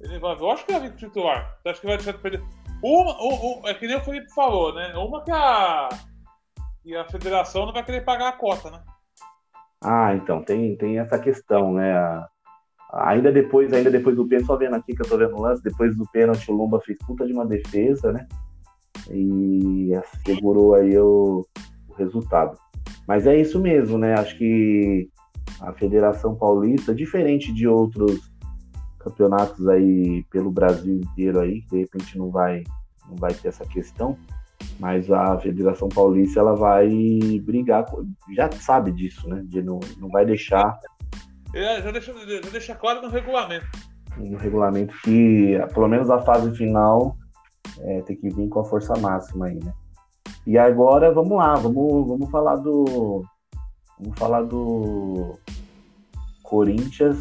Ele 0.00 0.18
vai, 0.18 0.36
eu 0.38 0.50
acho 0.50 0.64
que 0.66 0.72
vai 0.72 0.82
vir 0.82 0.90
com 0.90 0.94
o 0.94 0.98
titular. 0.98 1.58
Você 1.62 1.68
acha 1.68 1.80
que 1.80 1.86
vai 1.86 1.96
deixar 1.96 2.12
de 2.12 2.18
perder? 2.18 2.42
Uma, 2.82 3.16
uma, 3.18 3.70
é 3.70 3.74
que 3.74 3.86
nem 3.86 3.96
o 3.96 4.04
Felipe 4.04 4.32
falou, 4.34 4.74
né? 4.74 4.94
Uma 4.94 5.24
que 5.24 5.32
a, 5.32 5.88
que 6.82 6.94
a 6.94 7.04
federação 7.08 7.66
não 7.66 7.72
vai 7.72 7.84
querer 7.84 8.04
pagar 8.04 8.28
a 8.28 8.32
cota, 8.32 8.70
né? 8.70 8.82
Ah, 9.82 10.14
então, 10.14 10.42
tem, 10.42 10.76
tem 10.76 10.98
essa 10.98 11.18
questão, 11.18 11.72
né? 11.72 11.96
A, 11.96 12.28
Ainda 12.98 13.30
depois, 13.30 13.72
ainda 13.72 13.90
depois 13.90 14.16
do 14.16 14.26
pênalti, 14.26 14.46
só 14.46 14.56
vendo 14.56 14.74
aqui 14.74 14.94
que 14.94 15.02
eu 15.02 15.08
tô 15.08 15.18
vendo 15.18 15.36
o 15.36 15.42
lance, 15.42 15.62
depois 15.62 15.94
do 15.94 16.06
pênalti 16.10 16.50
o 16.50 16.54
Lomba 16.54 16.80
fez 16.80 16.96
puta 17.06 17.26
de 17.26 17.32
uma 17.32 17.44
defesa, 17.44 18.10
né? 18.10 18.26
E 19.10 19.92
assegurou 19.94 20.74
aí 20.74 20.96
o, 20.98 21.46
o 21.88 21.94
resultado. 21.94 22.58
Mas 23.06 23.26
é 23.26 23.38
isso 23.38 23.60
mesmo, 23.60 23.98
né? 23.98 24.14
Acho 24.14 24.36
que 24.38 25.08
a 25.60 25.72
Federação 25.72 26.34
Paulista, 26.34 26.94
diferente 26.94 27.52
de 27.52 27.68
outros 27.68 28.32
campeonatos 28.98 29.68
aí 29.68 30.24
pelo 30.30 30.50
Brasil 30.50 30.96
inteiro 30.96 31.40
aí, 31.40 31.60
que 31.62 31.70
de 31.70 31.78
repente 31.80 32.16
não 32.16 32.30
vai, 32.30 32.64
não 33.08 33.16
vai 33.16 33.32
ter 33.34 33.48
essa 33.48 33.64
questão, 33.64 34.16
mas 34.80 35.10
a 35.10 35.38
Federação 35.38 35.88
Paulista 35.88 36.40
ela 36.40 36.54
vai 36.54 36.88
brigar, 37.42 37.86
já 38.34 38.50
sabe 38.52 38.90
disso, 38.90 39.28
né? 39.28 39.42
De 39.44 39.62
não, 39.62 39.80
não 39.98 40.08
vai 40.08 40.24
deixar 40.24 40.78
já, 41.62 41.90
deixa, 41.90 42.12
já 42.12 42.50
deixa 42.50 42.74
claro 42.74 43.02
no 43.02 43.08
regulamento. 43.08 43.66
No 44.16 44.36
regulamento 44.36 44.94
que, 45.02 45.58
pelo 45.72 45.88
menos 45.88 46.10
a 46.10 46.20
fase 46.22 46.54
final, 46.56 47.16
é, 47.80 48.02
tem 48.02 48.16
que 48.16 48.28
vir 48.30 48.48
com 48.48 48.60
a 48.60 48.64
força 48.64 48.94
máxima 48.98 49.46
aí, 49.46 49.62
né? 49.62 49.72
E 50.46 50.56
agora, 50.56 51.12
vamos 51.12 51.36
lá, 51.36 51.54
vamos, 51.54 52.08
vamos 52.08 52.30
falar 52.30 52.56
do. 52.56 53.24
Vamos 53.98 54.18
falar 54.18 54.42
do 54.42 55.38
Corinthians. 56.42 57.18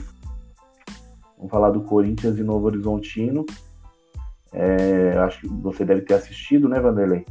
Vamos 1.38 1.52
falar 1.52 1.71
do 1.71 1.82
Corinthians 1.82 2.38
e 2.38 2.43
Novo 2.43 2.67
Horizontino. 2.67 3.45
É, 4.54 5.17
acho 5.17 5.41
que 5.41 5.48
você 5.48 5.84
deve 5.84 6.02
ter 6.02 6.13
assistido, 6.13 6.69
né, 6.69 6.80
Vanderlei? 6.80 7.26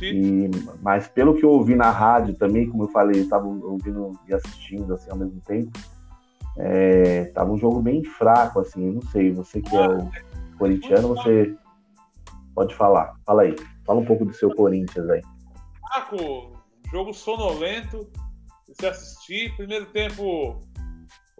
E, 0.00 0.50
mas 0.80 1.08
pelo 1.08 1.34
que 1.34 1.44
eu 1.44 1.50
ouvi 1.50 1.74
na 1.74 1.90
rádio 1.90 2.34
também, 2.34 2.68
como 2.68 2.84
eu 2.84 2.88
falei, 2.88 3.22
estava 3.22 3.46
ouvindo 3.46 4.12
e 4.28 4.34
assistindo 4.34 4.94
assim 4.94 5.10
ao 5.10 5.16
mesmo 5.16 5.40
tempo. 5.40 5.70
É, 6.60 7.26
tava 7.26 7.52
um 7.52 7.58
jogo 7.58 7.80
bem 7.80 8.02
fraco, 8.02 8.60
assim, 8.60 8.90
não 8.90 9.02
sei, 9.02 9.32
você 9.32 9.60
que 9.60 9.76
é 9.76 9.88
o 9.88 10.10
corintiano, 10.58 11.08
você 11.08 11.54
pode 12.52 12.74
falar. 12.74 13.14
Fala 13.24 13.42
aí, 13.42 13.54
fala 13.86 14.00
um 14.00 14.04
pouco 14.04 14.24
do 14.24 14.32
seu 14.32 14.52
Corinthians 14.54 15.08
aí. 15.08 15.22
Fraco, 15.80 16.58
jogo 16.90 17.14
sonolento, 17.14 18.10
você 18.66 18.88
assistir, 18.88 19.54
primeiro 19.56 19.86
tempo 19.86 20.58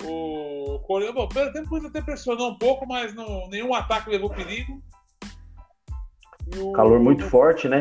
O 0.05 0.79
Corinthians, 0.87 1.17
bom, 1.17 1.29
pelo 1.29 1.53
tempo 1.53 1.77
até 1.85 2.01
pressionou 2.01 2.53
um 2.53 2.59
pouco, 2.59 2.87
mas 2.87 3.13
não, 3.13 3.49
nenhum 3.49 3.75
ataque 3.75 4.11
levou 4.11 4.31
perigo. 4.31 4.81
O... 6.57 6.73
Calor 6.73 7.01
muito 7.01 7.25
forte, 7.25 7.69
né? 7.69 7.81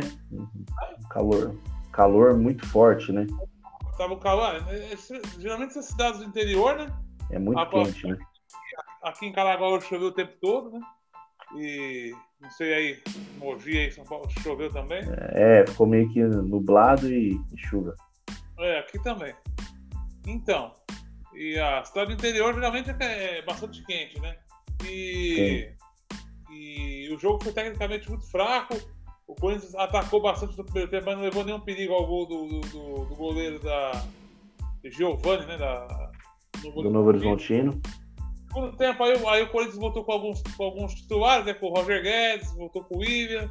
Calor, 1.11 1.55
calor 1.91 2.35
muito 2.35 2.65
forte, 2.65 3.11
né? 3.11 3.27
Tava 3.95 4.17
calor. 4.17 4.55
É, 4.67 4.93
é, 4.93 4.97
geralmente 5.39 5.69
essas 5.69 5.85
cidades 5.85 6.19
do 6.19 6.25
interior, 6.25 6.75
né? 6.75 6.91
É 7.31 7.39
muito 7.39 7.69
quente, 7.69 8.07
né? 8.07 8.17
Aqui 9.01 9.25
em 9.25 9.31
Caraguá 9.31 9.79
choveu 9.81 10.07
o 10.07 10.13
tempo 10.13 10.33
todo, 10.41 10.71
né? 10.71 10.79
E 11.55 12.13
não 12.41 12.49
sei 12.51 12.73
aí, 12.73 13.03
Mogi 13.37 13.77
aí, 13.77 13.91
São 13.91 14.03
Paulo, 14.03 14.29
choveu 14.41 14.71
também? 14.71 15.01
É, 15.33 15.65
ficou 15.65 15.87
meio 15.87 16.11
que 16.11 16.21
nublado 16.23 17.11
e, 17.11 17.39
e 17.53 17.57
chuva. 17.57 17.95
É, 18.59 18.79
aqui 18.79 19.01
também. 19.01 19.33
Então, 20.25 20.73
e 21.33 21.57
a 21.59 21.83
cidade 21.83 22.07
do 22.07 22.13
interior 22.13 22.53
geralmente 22.53 22.89
é 22.99 23.41
bastante 23.43 23.83
quente, 23.85 24.19
né? 24.19 24.37
E, 24.83 25.71
e 26.51 27.09
o 27.13 27.19
jogo 27.19 27.43
foi 27.43 27.53
tecnicamente 27.53 28.09
muito 28.09 28.29
fraco. 28.29 28.75
O 29.27 29.35
Corinthians 29.35 29.75
atacou 29.75 30.21
bastante 30.21 30.57
no 30.57 30.63
primeiro 30.63 30.89
tempo, 30.89 31.05
mas 31.05 31.15
não 31.15 31.23
levou 31.23 31.43
nenhum 31.43 31.59
perigo 31.59 31.93
ao 31.93 32.07
gol 32.07 32.25
do, 32.25 32.61
do, 32.61 33.05
do 33.05 33.15
goleiro 33.15 33.59
da 33.59 34.03
Giovanni, 34.83 35.45
né? 35.45 35.57
Da, 35.57 36.11
do 36.61 36.89
Novo 36.89 37.09
Horizontino. 37.09 37.79
Segundo 38.47 38.75
tempo, 38.75 39.03
aí, 39.03 39.25
aí, 39.27 39.43
o 39.43 39.49
Corinthians 39.49 39.77
voltou 39.77 40.03
com 40.03 40.11
alguns, 40.11 40.41
com 40.55 40.63
alguns 40.63 40.93
titulares, 40.95 41.45
né? 41.45 41.53
Com 41.53 41.67
o 41.67 41.73
Roger 41.73 42.01
Guedes, 42.01 42.53
voltou 42.55 42.83
com 42.83 42.95
o 42.95 42.99
William. 42.99 43.49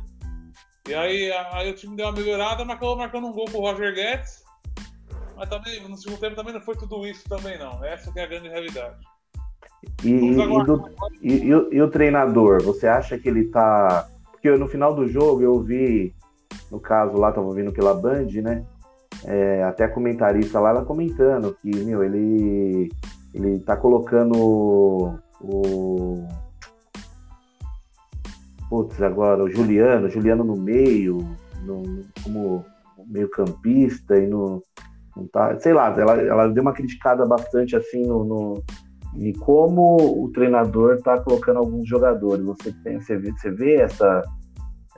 E 0.89 0.95
aí, 0.95 1.33
aí 1.53 1.71
o 1.71 1.75
time 1.75 1.97
deu 1.97 2.07
uma 2.07 2.13
melhorada, 2.13 2.65
mas 2.65 2.77
acabou 2.77 2.97
marcando 2.97 3.27
um 3.27 3.33
gol 3.33 3.47
com 3.51 3.59
o 3.59 3.61
Roger 3.61 3.95
Guedes. 3.95 4.45
Mas 5.37 5.49
também, 5.49 5.87
no 5.87 5.97
segundo 5.97 6.19
tempo 6.19 6.35
também 6.35 6.55
não 6.55 6.61
foi 6.61 6.77
tudo 6.77 7.07
isso 7.07 7.29
também, 7.29 7.59
não. 7.59 7.85
Essa 7.85 8.13
que 8.13 8.19
é 8.19 8.25
a 8.25 8.27
grande 8.27 8.49
realidade. 8.49 8.97
E, 10.03 10.09
e, 10.11 10.65
do, 10.65 10.91
e, 11.23 11.35
e, 11.47 11.83
o 11.83 11.91
treinador, 11.91 12.63
você 12.63 12.87
acha 12.87 13.19
que 13.19 13.29
ele 13.29 13.45
tá. 13.45 14.09
Porque 14.33 14.51
no 14.51 14.69
final 14.69 14.95
do 14.95 15.07
jogo 15.07 15.43
eu 15.43 15.61
vi, 15.61 16.15
no 16.71 16.81
caso 16.81 17.17
lá, 17.17 17.33
tava 17.33 17.47
ouvindo 17.47 17.73
pela 17.73 17.95
Band, 17.95 18.29
né? 18.43 18.65
É, 19.27 19.65
até 19.65 19.85
a 19.85 19.89
comentarista 19.89 20.61
lá, 20.61 20.71
ela 20.71 20.85
comentando 20.85 21.53
que, 21.61 21.69
meu, 21.85 22.05
ele, 22.05 22.89
ele 23.35 23.59
tá 23.59 23.77
colocando 23.77 25.19
o. 25.41 26.25
Putz, 28.71 29.03
agora, 29.03 29.43
o 29.43 29.51
Juliano, 29.51 30.09
Juliano 30.09 30.45
no 30.45 30.57
meio, 30.57 31.19
no, 31.63 32.05
como 32.23 32.65
meio 33.09 33.29
campista 33.31 34.17
e 34.17 34.27
no, 34.29 34.63
não 35.17 35.27
tá, 35.29 35.59
sei 35.59 35.73
lá, 35.73 35.95
ela, 35.99 36.21
ela 36.21 36.49
deu 36.49 36.63
uma 36.63 36.73
criticada 36.73 37.25
bastante 37.25 37.75
assim 37.75 38.07
no, 38.07 38.25
no 38.25 38.63
em 39.15 39.33
como 39.33 39.97
o 40.23 40.31
treinador 40.31 40.97
está 40.97 41.19
colocando 41.21 41.59
alguns 41.59 41.89
jogadores. 41.89 42.45
Você 42.45 42.73
tem, 42.85 43.01
você 43.01 43.17
vê, 43.17 43.33
você 43.33 43.51
vê 43.51 43.75
essa 43.77 44.23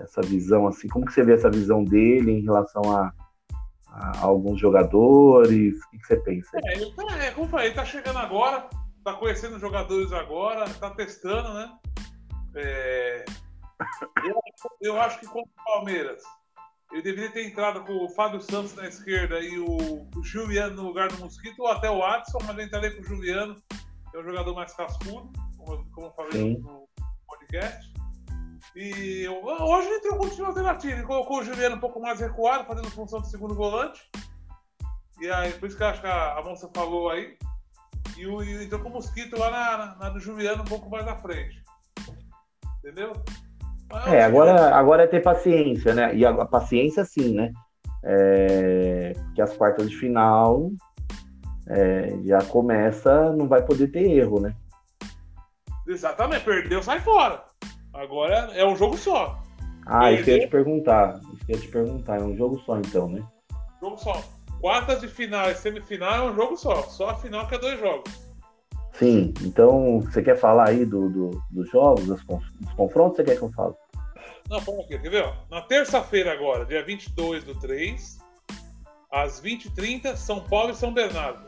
essa 0.01 0.21
visão 0.23 0.67
assim, 0.67 0.87
como 0.89 1.05
que 1.05 1.13
você 1.13 1.25
vê 1.25 1.33
essa 1.33 1.51
visão 1.51 1.83
dele 1.83 2.31
em 2.31 2.43
relação 2.43 2.83
a, 2.93 3.13
a, 3.99 4.19
a 4.19 4.25
alguns 4.25 4.61
jogadores? 4.61 5.79
O 5.85 5.91
que, 5.91 5.99
que 5.99 6.07
você 6.07 6.17
pensa? 6.17 6.51
É, 6.65 6.75
ele 6.75 6.93
tá, 6.93 7.19
é, 7.19 7.31
como 7.33 7.47
eu 7.47 7.51
falei, 7.51 7.67
ele 7.67 7.75
tá 7.75 7.85
chegando 7.85 8.19
agora, 8.19 8.69
tá 9.05 9.15
conhecendo 9.15 9.57
os 9.57 9.61
jogadores 9.61 10.13
agora, 10.13 10.69
tá 10.75 10.91
testando, 10.91 11.55
né? 11.55 11.79
É, 12.55 13.25
eu, 14.25 14.41
eu 14.81 15.01
acho 15.01 15.21
que 15.21 15.27
contra 15.27 15.51
o 15.51 15.65
Palmeiras 15.65 16.23
ele 16.93 17.03
deveria 17.03 17.31
ter 17.31 17.47
entrado 17.47 17.85
com 17.85 18.05
o 18.05 18.09
Fábio 18.11 18.41
Santos 18.41 18.75
na 18.75 18.89
esquerda 18.89 19.41
e 19.41 19.59
o, 19.59 20.09
o 20.17 20.25
Juliano 20.25 20.77
no 20.77 20.85
lugar 20.85 21.09
do 21.09 21.19
Mosquito, 21.19 21.61
ou 21.61 21.69
até 21.69 21.91
o 21.91 22.03
Adson, 22.03 22.39
mas 22.47 22.57
eu 22.57 22.65
entrarei 22.65 22.91
com 22.93 23.03
o 23.03 23.05
Juliano, 23.05 23.57
que 24.11 24.17
é 24.17 24.21
o 24.21 24.25
jogador 24.25 24.55
mais 24.55 24.73
cascudo, 24.73 25.31
como, 25.59 25.85
como 25.91 26.07
eu 26.07 26.13
falei 26.13 26.33
Sim. 26.33 26.59
no 26.61 26.89
podcast. 27.27 27.98
E 28.81 29.27
hoje 29.29 29.89
ele 29.89 30.09
com 30.11 30.25
o 30.25 30.31
time 30.31 30.47
alternativo, 30.47 30.93
ele 30.93 31.03
colocou 31.03 31.41
o 31.41 31.45
Juliano 31.45 31.75
um 31.75 31.81
pouco 31.81 32.01
mais 32.01 32.21
recuado, 32.21 32.65
fazendo 32.65 32.89
função 32.93 33.21
de 33.21 33.29
segundo 33.29 33.53
volante. 33.53 34.09
E 35.21 35.29
aí, 35.29 35.51
por 35.55 35.67
isso 35.67 35.77
que 35.77 35.83
eu 35.83 35.89
acho 35.89 36.01
que 36.01 36.07
a, 36.07 36.39
a 36.39 36.45
moça 36.45 36.71
falou 36.73 37.11
aí. 37.11 37.37
E, 38.17 38.25
o, 38.25 38.41
e 38.41 38.65
entrou 38.65 38.81
com 38.81 38.89
o 38.89 38.93
Mosquito 38.93 39.37
lá 39.37 39.51
na, 39.51 39.77
na, 39.77 39.97
na 39.97 40.11
do 40.11 40.21
Juliano 40.21 40.63
um 40.63 40.65
pouco 40.65 40.89
mais 40.89 41.09
à 41.09 41.17
frente. 41.17 41.61
Entendeu? 42.79 43.15
É, 44.07 44.23
agora, 44.23 44.73
agora 44.77 45.03
é 45.03 45.07
ter 45.09 45.25
paciência, 45.25 45.93
né? 45.93 46.15
E 46.15 46.25
a, 46.25 46.45
paciência 46.47 47.05
sim, 47.05 47.35
né? 47.35 47.51
É, 48.05 49.13
que 49.35 49.43
as 49.43 49.57
quartas 49.57 49.91
de 49.91 49.97
final 49.97 50.71
é, 51.67 52.17
já 52.25 52.39
começa, 52.45 53.33
não 53.33 53.49
vai 53.49 53.61
poder 53.61 53.89
ter 53.89 54.09
erro, 54.09 54.39
né? 54.39 54.55
Exatamente, 55.85 56.45
perdeu, 56.45 56.81
sai 56.81 57.01
fora. 57.01 57.48
Agora 57.93 58.51
é 58.55 58.65
um 58.65 58.77
jogo 58.77 58.97
só. 58.97 59.43
Ah, 59.87 60.13
isso 60.13 60.25
que 60.25 60.31
eu 60.31 60.37
ia 60.37 60.45
te 60.45 60.51
perguntar. 60.51 61.21
Isso 61.33 61.47
que 61.47 61.53
eu 61.53 61.57
ia 61.57 61.63
te 61.63 61.69
perguntar, 61.69 62.21
é 62.21 62.23
um 62.23 62.37
jogo 62.37 62.61
só 62.61 62.79
então, 62.79 63.09
né? 63.09 63.23
Jogo 63.81 63.97
só. 63.97 64.23
Quartas 64.61 65.01
de 65.01 65.09
final 65.09 65.51
e 65.51 65.55
semifinal 65.55 66.29
é 66.29 66.31
um 66.31 66.35
jogo 66.35 66.57
só. 66.57 66.83
Só 66.83 67.11
a 67.11 67.15
final 67.15 67.47
que 67.47 67.55
é 67.55 67.59
dois 67.59 67.79
jogos. 67.79 68.29
Sim, 68.93 69.33
então 69.43 70.01
você 70.01 70.21
quer 70.21 70.37
falar 70.37 70.71
aí 70.71 70.85
do, 70.85 71.09
do 71.09 71.43
dos 71.51 71.71
jogos, 71.71 72.05
dos, 72.05 72.21
dos 72.25 72.73
confrontos, 72.75 73.17
você 73.17 73.25
quer 73.25 73.37
que 73.37 73.43
eu 73.43 73.53
fale? 73.53 73.75
Não, 74.51 74.59
vamos 74.61 74.87
aqui, 74.87 74.99
quer 74.99 75.11
ver? 75.11 75.33
Na 75.49 75.63
terça-feira 75.63 76.33
agora, 76.33 76.65
dia 76.65 76.85
22 76.85 77.45
do 77.45 77.55
3, 77.61 78.19
às 79.13 79.41
20h30, 79.41 80.17
São 80.17 80.41
Paulo 80.41 80.73
e 80.73 80.75
São 80.75 80.93
Bernardo. 80.93 81.47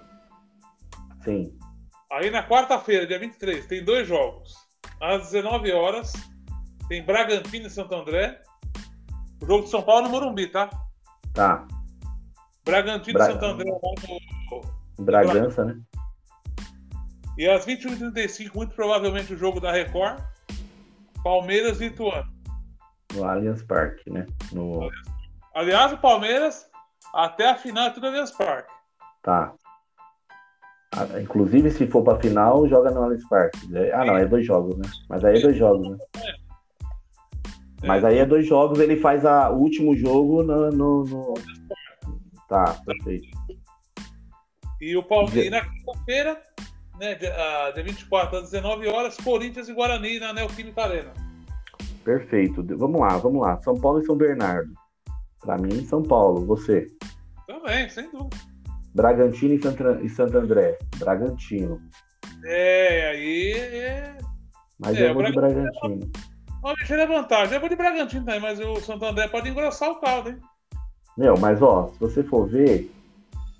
Sim. 1.24 1.58
Aí 2.12 2.30
na 2.30 2.46
quarta-feira, 2.46 3.06
dia 3.06 3.18
23, 3.18 3.66
tem 3.66 3.84
dois 3.84 4.06
jogos. 4.06 4.54
Às 5.00 5.30
19 5.32 5.72
horas, 5.72 6.12
tem 6.90 7.04
Bragantino 7.04 7.68
e 7.68 7.70
Santo 7.70 7.94
André. 7.94 8.42
O 9.40 9.46
jogo 9.46 9.62
de 9.62 9.70
São 9.70 9.80
Paulo 9.80 10.02
no 10.02 10.10
Morumbi, 10.10 10.48
tá? 10.48 10.68
Tá. 11.32 11.64
Bragantino 12.64 13.16
Bra... 13.16 13.28
e 13.28 13.32
Santo 13.32 13.44
André 13.44 13.70
lá 13.70 14.58
no. 14.98 15.04
Bragança, 15.04 15.64
né? 15.64 15.80
E 17.38 17.48
às 17.48 17.64
21h35, 17.64 18.52
muito 18.52 18.74
provavelmente 18.74 19.32
o 19.32 19.38
jogo 19.38 19.60
da 19.60 19.70
Record, 19.70 20.20
Palmeiras 21.22 21.80
e 21.80 21.86
Ituano. 21.86 22.28
No 23.14 23.24
Allianz 23.24 23.62
Parque, 23.62 24.10
né? 24.10 24.26
No... 24.52 24.90
Aliás, 25.54 25.92
o 25.92 25.98
Palmeiras, 25.98 26.68
até 27.14 27.50
a 27.50 27.56
final 27.56 27.86
é 27.86 27.90
tudo 27.90 28.08
Allianz 28.08 28.32
Parque. 28.32 28.72
Tá. 29.22 29.54
Ah, 30.92 31.20
inclusive, 31.20 31.70
se 31.70 31.86
for 31.86 32.02
pra 32.02 32.18
final, 32.18 32.66
joga 32.66 32.90
no 32.90 33.04
Allianz 33.04 33.26
Parque. 33.28 33.76
É, 33.76 33.92
ah, 33.94 34.04
não, 34.04 34.18
é 34.18 34.26
dois 34.26 34.44
jogos, 34.44 34.76
né? 34.76 34.90
Mas 35.08 35.24
aí 35.24 35.38
é 35.38 35.40
dois 35.40 35.56
jogos, 35.56 35.88
né? 35.88 35.96
É. 37.82 37.86
Mas 37.86 38.04
aí 38.04 38.18
é 38.18 38.26
dois 38.26 38.46
jogos, 38.46 38.78
ele 38.78 38.96
faz 38.96 39.24
a, 39.24 39.50
o 39.50 39.58
último 39.58 39.96
jogo 39.96 40.42
no. 40.42 40.70
no, 40.70 41.04
no... 41.04 41.34
Tá, 42.48 42.80
perfeito. 42.84 43.28
E 44.80 44.96
o 44.96 45.02
Palmeiras, 45.02 45.50
na 45.50 45.60
quinta-feira, 45.60 46.42
né, 46.98 47.14
dia, 47.14 47.70
dia 47.74 47.84
24 47.84 48.38
às 48.38 48.50
19 48.50 48.88
horas, 48.88 49.16
Corinthians 49.16 49.68
e 49.68 49.74
Guarani 49.74 50.18
na 50.18 50.32
Neoquímica 50.32 50.82
Arena. 50.82 51.12
Perfeito. 52.04 52.64
Vamos 52.76 53.00
lá, 53.00 53.18
vamos 53.18 53.42
lá. 53.42 53.60
São 53.62 53.74
Paulo 53.74 54.00
e 54.00 54.06
São 54.06 54.16
Bernardo. 54.16 54.72
Para 55.40 55.58
mim, 55.58 55.84
São 55.84 56.02
Paulo. 56.02 56.44
Você? 56.46 56.86
Também, 57.46 57.88
sem 57.88 58.10
dúvida. 58.10 58.36
Bragantino 58.94 59.54
e 59.54 59.62
Santo, 59.62 60.04
e 60.04 60.08
Santo 60.08 60.38
André. 60.38 60.78
Bragantino. 60.96 61.80
É, 62.44 63.10
aí. 63.10 63.52
É... 63.52 64.18
Mas 64.78 64.96
é, 64.96 65.10
eu 65.10 65.14
vou 65.14 65.22
de 65.22 65.32
Bragantino. 65.32 66.10
Uma 66.62 66.74
ligeira 66.74 67.06
vantagem. 67.06 67.54
Eu 67.54 67.60
vou 67.60 67.68
de 67.68 67.76
Bragantino 67.76 68.24
também, 68.24 68.40
mas 68.40 68.60
o 68.60 68.76
Santo 68.80 69.04
André 69.04 69.28
pode 69.28 69.48
engrossar 69.48 69.90
o 69.90 70.00
caldo, 70.00 70.30
hein? 70.30 70.38
Meu, 71.16 71.36
mas 71.38 71.60
ó, 71.62 71.88
se 71.88 71.98
você 71.98 72.22
for 72.22 72.46
ver, 72.46 72.90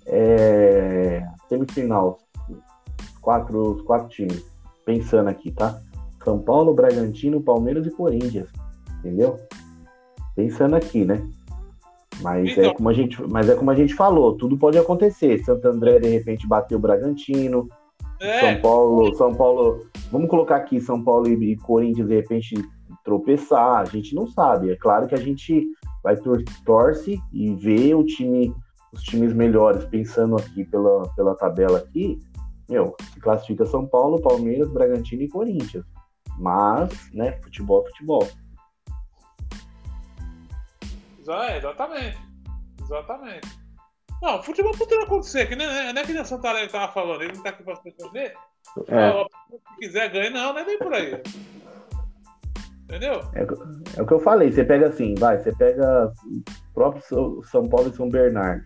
é... 0.05 1.23
semifinal, 1.49 2.19
quatro, 3.21 3.75
os 3.75 3.81
quatro 3.81 4.09
times. 4.09 4.45
Pensando 4.85 5.29
aqui, 5.29 5.51
tá? 5.51 5.79
São 6.23 6.39
Paulo, 6.39 6.73
Bragantino, 6.73 7.41
Palmeiras 7.41 7.85
e 7.85 7.91
Corinthians. 7.91 8.49
Entendeu? 8.99 9.39
Pensando 10.35 10.75
aqui, 10.75 11.05
né? 11.05 11.27
Mas 12.21 12.49
é 12.49 12.51
então, 12.51 12.63
é 12.65 12.73
como 12.73 12.89
a 12.89 12.93
gente, 12.93 13.21
mas 13.29 13.49
é 13.49 13.55
como 13.55 13.71
a 13.71 13.75
gente 13.75 13.93
falou, 13.95 14.37
tudo 14.37 14.57
pode 14.57 14.77
acontecer. 14.77 15.43
Santo 15.43 15.67
André 15.67 15.99
de 15.99 16.09
repente 16.09 16.47
bateu 16.47 16.77
o 16.77 16.81
Bragantino. 16.81 17.67
É. 18.19 18.39
São 18.39 18.61
Paulo, 18.61 19.15
São 19.15 19.33
Paulo, 19.33 19.87
vamos 20.11 20.29
colocar 20.29 20.57
aqui 20.57 20.79
São 20.79 21.03
Paulo 21.03 21.27
e, 21.27 21.53
e 21.53 21.57
Corinthians 21.57 22.07
de 22.07 22.15
repente 22.15 22.55
tropeçar, 23.03 23.79
a 23.79 23.85
gente 23.85 24.13
não 24.15 24.27
sabe. 24.27 24.71
É 24.71 24.75
claro 24.75 25.07
que 25.07 25.15
a 25.15 25.19
gente 25.19 25.67
vai 26.03 26.15
tor 26.15 26.43
torce 26.65 27.19
e 27.31 27.55
vê 27.55 27.93
o 27.93 28.03
time, 28.03 28.53
os 28.93 29.03
times 29.03 29.33
melhores 29.33 29.85
pensando 29.85 30.35
aqui 30.37 30.63
pela, 30.65 31.07
pela 31.15 31.35
tabela 31.35 31.79
aqui, 31.79 32.19
meu, 32.69 32.95
se 33.13 33.19
classifica 33.19 33.65
São 33.65 33.85
Paulo, 33.85 34.21
Palmeiras, 34.21 34.69
Bragantino 34.69 35.23
e 35.23 35.29
Corinthians. 35.29 35.85
Mas, 36.37 37.11
né, 37.13 37.33
futebol 37.43 37.83
é 37.83 37.89
futebol. 37.89 38.27
É, 41.27 41.57
exatamente. 41.57 42.17
Exatamente. 42.81 43.61
Não, 44.21 44.41
futebol 44.43 44.71
pode 44.77 44.93
acontecer, 44.95 45.47
que 45.47 45.55
nem, 45.55 45.67
não 45.67 46.01
é 46.01 46.05
que 46.05 46.13
nem 46.13 46.21
a 46.21 46.25
Santa 46.25 46.49
Alegre 46.49 46.71
tava 46.71 46.91
falando, 46.91 47.23
ele 47.23 47.33
não 47.33 47.43
tá 47.43 47.49
aqui 47.49 47.63
pra 47.63 47.79
responder. 47.83 48.35
É. 48.87 49.11
Se 49.49 49.77
quiser 49.79 50.11
ganhar, 50.11 50.29
não, 50.29 50.53
não 50.53 50.59
é 50.59 50.65
nem 50.65 50.77
por 50.77 50.93
aí. 50.93 51.21
Entendeu? 52.91 53.21
É, 53.33 53.47
é, 53.97 54.01
o 54.01 54.05
que 54.05 54.13
eu 54.13 54.19
falei, 54.19 54.51
você 54.51 54.65
pega 54.65 54.89
assim, 54.89 55.15
vai, 55.15 55.39
você 55.39 55.55
pega 55.55 56.11
o 56.29 56.73
próprio 56.73 57.01
São 57.45 57.63
Paulo 57.69 57.89
e 57.89 57.95
São 57.95 58.09
Bernardo. 58.09 58.63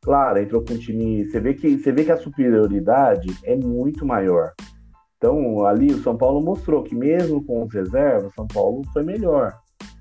Claro, 0.00 0.38
entrou 0.38 0.64
com 0.64 0.72
um 0.72 0.78
time. 0.78 1.26
Você 1.26 1.38
vê 1.38 1.52
que, 1.52 1.76
você 1.76 1.92
vê 1.92 2.04
que 2.04 2.12
a 2.12 2.16
superioridade 2.16 3.28
é 3.44 3.54
muito 3.54 4.06
maior. 4.06 4.52
Então, 5.18 5.66
ali 5.66 5.92
o 5.92 6.02
São 6.02 6.16
Paulo 6.16 6.42
mostrou 6.42 6.82
que 6.82 6.94
mesmo 6.94 7.44
com 7.44 7.62
os 7.62 7.74
reservas, 7.74 8.34
São 8.34 8.46
Paulo 8.46 8.82
foi 8.94 9.02
melhor. 9.02 9.54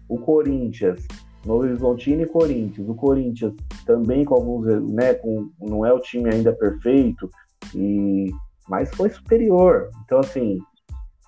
O 0.07 0.17
Corinthians, 0.17 1.05
Novo 1.45 1.63
Horizontino 1.63 2.21
e 2.21 2.25
Corinthians. 2.25 2.87
O 2.87 2.95
Corinthians 2.95 3.53
também 3.85 4.23
com 4.23 4.35
alguns, 4.35 4.65
né, 4.93 5.13
com, 5.15 5.51
não 5.59 5.85
é 5.85 5.91
o 5.91 5.99
time 5.99 6.33
ainda 6.33 6.53
perfeito, 6.53 7.29
e 7.75 8.31
mas 8.69 8.89
foi 8.95 9.09
superior. 9.09 9.89
Então, 10.05 10.19
assim, 10.19 10.59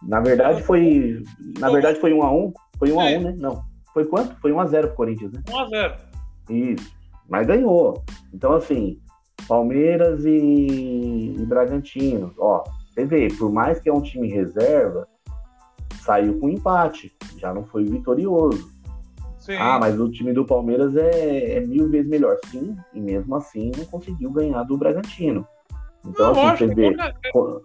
na 0.03 0.19
verdade 0.19 0.63
foi. 0.63 1.23
Na 1.59 1.69
verdade 1.69 1.99
foi 1.99 2.13
1 2.13 2.23
a 2.23 2.33
1 2.33 2.53
Foi 2.77 2.91
1 2.91 2.99
a 2.99 3.03
1 3.05 3.21
né? 3.21 3.35
Não. 3.37 3.63
Foi 3.93 4.05
quanto? 4.05 4.35
Foi 4.39 4.51
1 4.51 4.59
a 4.59 4.65
0 4.65 4.87
pro 4.87 4.97
Corinthians, 4.97 5.31
né? 5.31 5.41
1 5.49 5.57
a 5.57 5.67
0 5.67 5.95
Isso. 6.49 6.91
Mas 7.29 7.47
ganhou. 7.47 8.03
Então, 8.33 8.53
assim, 8.53 8.99
Palmeiras 9.47 10.25
e, 10.25 11.35
e 11.37 11.45
Bragantino. 11.45 12.33
Ó, 12.37 12.63
você 12.89 13.05
vê, 13.05 13.27
por 13.37 13.51
mais 13.51 13.79
que 13.79 13.89
é 13.89 13.93
um 13.93 14.01
time 14.01 14.27
reserva, 14.27 15.07
saiu 16.01 16.39
com 16.39 16.49
empate. 16.49 17.15
Já 17.37 17.53
não 17.53 17.63
foi 17.63 17.85
vitorioso. 17.85 18.69
Sim. 19.37 19.55
Ah, 19.57 19.79
mas 19.79 19.99
o 19.99 20.09
time 20.09 20.33
do 20.33 20.45
Palmeiras 20.45 20.95
é, 20.95 21.57
é, 21.57 21.59
mil 21.61 21.89
vezes 21.89 22.09
melhor. 22.09 22.37
Sim, 22.45 22.75
e 22.93 22.99
mesmo 22.99 23.35
assim 23.35 23.71
não 23.75 23.85
conseguiu 23.85 24.29
ganhar 24.31 24.63
do 24.63 24.77
Bragantino. 24.77 25.47
Então, 26.05 26.33
não, 26.33 26.47
assim, 26.47 26.67
você 26.67 26.75
vê. 26.75 26.87
É, 26.87 26.89
é, 26.89 26.93
é 26.93 27.29
igual 27.29 27.61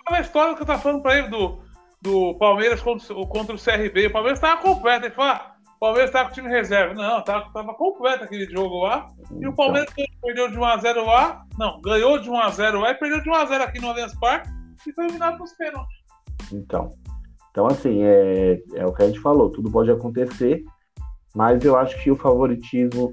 aquela 0.00 0.20
história 0.20 0.54
que 0.54 0.62
eu 0.62 0.66
tava 0.66 0.80
falando 0.80 1.02
pra 1.02 1.18
ele 1.18 1.28
do, 1.28 1.58
do 2.02 2.34
Palmeiras 2.34 2.80
contra, 2.80 3.14
contra 3.26 3.54
o 3.54 3.58
CRB. 3.58 4.06
O 4.06 4.12
Palmeiras 4.12 4.38
estava 4.38 4.60
completo. 4.60 5.06
Ele 5.06 5.14
falou: 5.14 5.32
ah, 5.32 5.54
o 5.76 5.80
Palmeiras 5.80 6.10
estava 6.10 6.26
com 6.26 6.32
o 6.32 6.34
time 6.34 6.48
reserva. 6.48 6.94
Não, 6.94 7.22
tava, 7.22 7.52
tava 7.52 7.74
completo 7.74 8.24
aquele 8.24 8.46
jogo 8.46 8.82
lá. 8.82 9.06
E 9.38 9.46
o 9.46 9.54
Palmeiras 9.54 9.90
então. 9.92 10.06
perdeu 10.22 10.50
de 10.50 10.56
1x0 10.56 11.04
lá. 11.04 11.44
Não, 11.58 11.80
ganhou 11.80 12.18
de 12.18 12.30
1x0 12.30 12.80
lá 12.80 12.90
e 12.90 12.94
perdeu 12.94 13.22
de 13.22 13.30
1x0 13.30 13.60
aqui 13.60 13.80
no 13.80 13.88
Allianz 13.88 14.14
Parque 14.18 14.48
e 14.86 14.92
foi 14.92 15.04
eliminado 15.04 15.38
nos 15.38 15.52
pênaltis. 15.52 15.96
Então. 16.52 16.90
Então, 17.50 17.66
assim, 17.66 18.02
é, 18.02 18.62
é 18.74 18.86
o 18.86 18.92
que 18.92 19.02
a 19.02 19.06
gente 19.06 19.18
falou, 19.18 19.50
tudo 19.50 19.70
pode 19.72 19.90
acontecer, 19.90 20.62
mas 21.34 21.64
eu 21.64 21.76
acho 21.76 22.00
que 22.00 22.08
o 22.08 22.16
favoritismo 22.16 23.12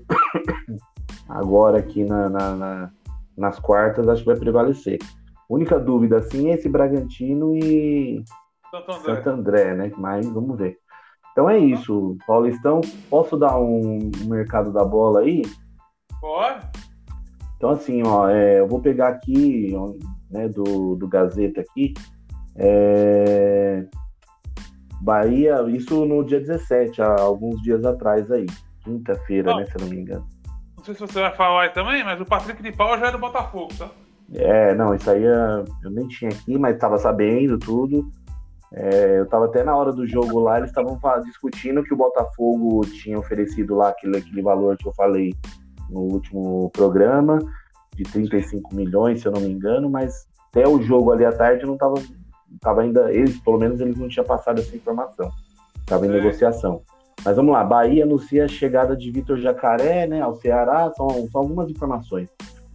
agora 1.28 1.80
aqui 1.80 2.04
na, 2.04 2.30
na, 2.30 2.56
na, 2.56 2.92
nas 3.36 3.60
quartas 3.60 4.08
acho 4.08 4.22
que 4.22 4.28
vai 4.28 4.38
prevalecer. 4.38 5.00
Única 5.50 5.80
dúvida, 5.80 6.18
assim, 6.18 6.50
é 6.50 6.54
esse 6.54 6.70
Bragantino 6.70 7.56
e 7.56 8.24
Santo 8.72 8.92
André. 8.92 9.16
Santo 9.16 9.30
André, 9.30 9.74
né? 9.76 9.92
Mas 9.98 10.28
vamos 10.30 10.58
ver. 10.58 10.78
Então 11.32 11.50
é 11.50 11.58
isso, 11.58 12.18
Paulistão. 12.26 12.82
Posso 13.10 13.38
dar 13.38 13.60
um, 13.60 14.10
mercado 14.26 14.74
da 14.74 14.84
bola 14.84 15.20
aí? 15.20 15.44
Pode. 16.20 16.66
Então, 17.56 17.70
assim, 17.72 18.02
ó, 18.06 18.30
é, 18.30 18.60
eu 18.60 18.68
vou 18.68 18.80
pegar 18.80 19.10
aqui, 19.10 19.72
né, 20.30 20.48
do, 20.48 20.96
do 20.96 21.08
Gazeta 21.08 21.62
aqui. 21.62 21.94
É, 22.56 23.86
Bahia, 25.02 25.62
isso 25.70 26.06
no 26.06 26.24
dia 26.24 26.40
17, 26.40 27.02
há 27.02 27.22
alguns 27.22 27.62
dias 27.62 27.86
atrás 27.86 28.32
aí. 28.32 28.48
Quinta-feira, 28.84 29.56
né, 29.56 29.66
se 29.66 29.76
eu 29.76 29.82
não 29.82 29.90
me 29.90 30.02
engano. 30.02 30.28
Não 30.76 30.84
sei 30.84 30.94
se 30.94 31.02
você 31.02 31.22
vai 31.22 31.36
falar 31.36 31.64
aí 31.64 31.70
também, 31.70 32.04
mas 32.04 32.20
o 32.20 32.26
Patrick 32.26 32.62
de 32.62 32.72
Paula 32.72 32.98
já 32.98 33.08
é 33.08 33.12
do 33.12 33.20
Botafogo, 33.20 33.74
tá? 33.78 33.90
É, 34.34 34.74
não, 34.76 34.94
isso 34.94 35.10
aí 35.10 35.24
é, 35.24 35.64
eu 35.84 35.92
nem 35.92 36.08
tinha 36.08 36.30
aqui, 36.30 36.58
mas 36.58 36.76
estava 36.76 36.98
sabendo 36.98 37.58
tudo. 37.58 38.10
É, 38.74 39.20
eu 39.20 39.24
estava 39.24 39.46
até 39.46 39.64
na 39.64 39.76
hora 39.76 39.94
do 39.94 40.06
jogo 40.06 40.40
lá, 40.40 40.58
eles 40.58 40.70
estavam 40.70 41.00
discutindo 41.24 41.84
que 41.84 41.94
o 41.94 41.98
Botafogo 41.98 42.82
tinha 42.86 43.18
oferecido 43.18 43.76
lá 43.76 43.90
aquele, 43.90 44.18
aquele 44.18 44.42
valor 44.42 44.78
que 44.78 44.88
eu 44.88 44.94
falei 44.94 45.34
no 45.90 46.02
último 46.02 46.70
programa, 46.72 47.40
de 47.96 48.04
35 48.04 48.76
milhões, 48.76 49.22
se 49.22 49.28
eu 49.28 49.32
não 49.32 49.42
me 49.42 49.50
engano, 49.50 49.90
mas 49.90 50.28
até 50.50 50.68
o 50.68 50.82
jogo 50.82 51.12
ali 51.12 51.24
à 51.24 51.32
tarde 51.32 51.66
não 51.66 51.74
estava 51.74 51.96
tava 52.62 52.82
ainda, 52.82 53.12
eles, 53.12 53.40
pelo 53.40 53.58
menos, 53.58 53.80
eles 53.80 53.98
não 53.98 54.08
tinham 54.08 54.26
passado 54.26 54.60
essa 54.60 54.76
informação. 54.76 55.30
Estava 55.78 56.06
em 56.06 56.10
é. 56.10 56.14
negociação. 56.14 56.82
Mas 57.26 57.36
vamos 57.36 57.52
lá, 57.52 57.64
Bahia 57.64 58.04
anuncia 58.04 58.46
a 58.46 58.48
chegada 58.48 58.96
de 58.96 59.12
Vitor 59.12 59.38
Jacaré 59.38 60.08
né, 60.08 60.22
ao 60.22 60.36
Ceará, 60.36 60.92
são, 60.96 61.10
são 61.32 61.42
algumas 61.42 61.70
informações. 61.70 62.30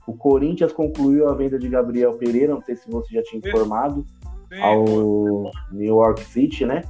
O 0.06 0.14
Corinthians 0.14 0.72
concluiu 0.72 1.28
a 1.28 1.34
venda 1.34 1.58
de 1.58 1.68
Gabriel 1.68 2.14
Pereira, 2.14 2.54
não 2.54 2.62
sei 2.62 2.74
se 2.74 2.90
você 2.90 3.14
já 3.14 3.22
tinha 3.22 3.38
informado 3.38 4.04
ao 4.60 4.84
New 5.70 5.96
York 5.96 6.24
City, 6.24 6.66
né? 6.66 6.82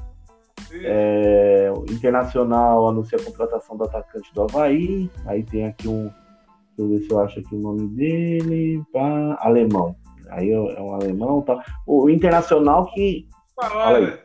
É, 0.85 1.70
o 1.75 1.85
Internacional 1.92 2.88
anuncia 2.88 3.18
a 3.18 3.22
contratação 3.22 3.77
do 3.77 3.85
atacante 3.85 4.33
do 4.35 4.42
Havaí. 4.42 5.11
Aí 5.27 5.42
tem 5.42 5.66
aqui 5.66 5.88
um. 5.88 6.11
Deixa 6.77 6.79
eu 6.79 6.88
ver 6.88 6.98
se 7.01 7.11
eu 7.11 7.20
acho 7.20 7.40
aqui 7.40 7.55
o 7.55 7.61
nome 7.61 7.88
dele. 7.88 8.83
Pá, 8.92 9.37
alemão. 9.40 9.94
Aí 10.31 10.51
é, 10.51 10.55
é 10.55 10.81
um 10.81 10.94
alemão. 10.94 11.42
Tá. 11.42 11.62
O 11.87 12.09
Internacional 12.09 12.87
que. 12.92 13.29
Aí. 13.61 14.18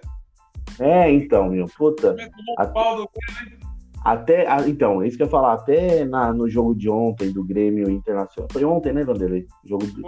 É, 0.79 1.11
então, 1.11 1.49
meu. 1.49 1.65
Puta. 1.77 2.15
Até, 2.57 4.47
até, 4.47 4.69
então, 4.69 5.03
isso 5.03 5.17
que 5.17 5.23
eu 5.23 5.27
ia 5.27 5.31
falar, 5.31 5.53
até 5.53 6.05
na, 6.05 6.31
no 6.31 6.47
jogo 6.47 6.73
de 6.73 6.89
ontem 6.89 7.31
do 7.31 7.43
Grêmio 7.43 7.89
Internacional. 7.89 8.47
Foi 8.51 8.63
ontem, 8.63 8.93
né, 8.93 9.03
Vanderlei? 9.03 9.45
Jogo 9.65 9.85
do, 9.87 10.01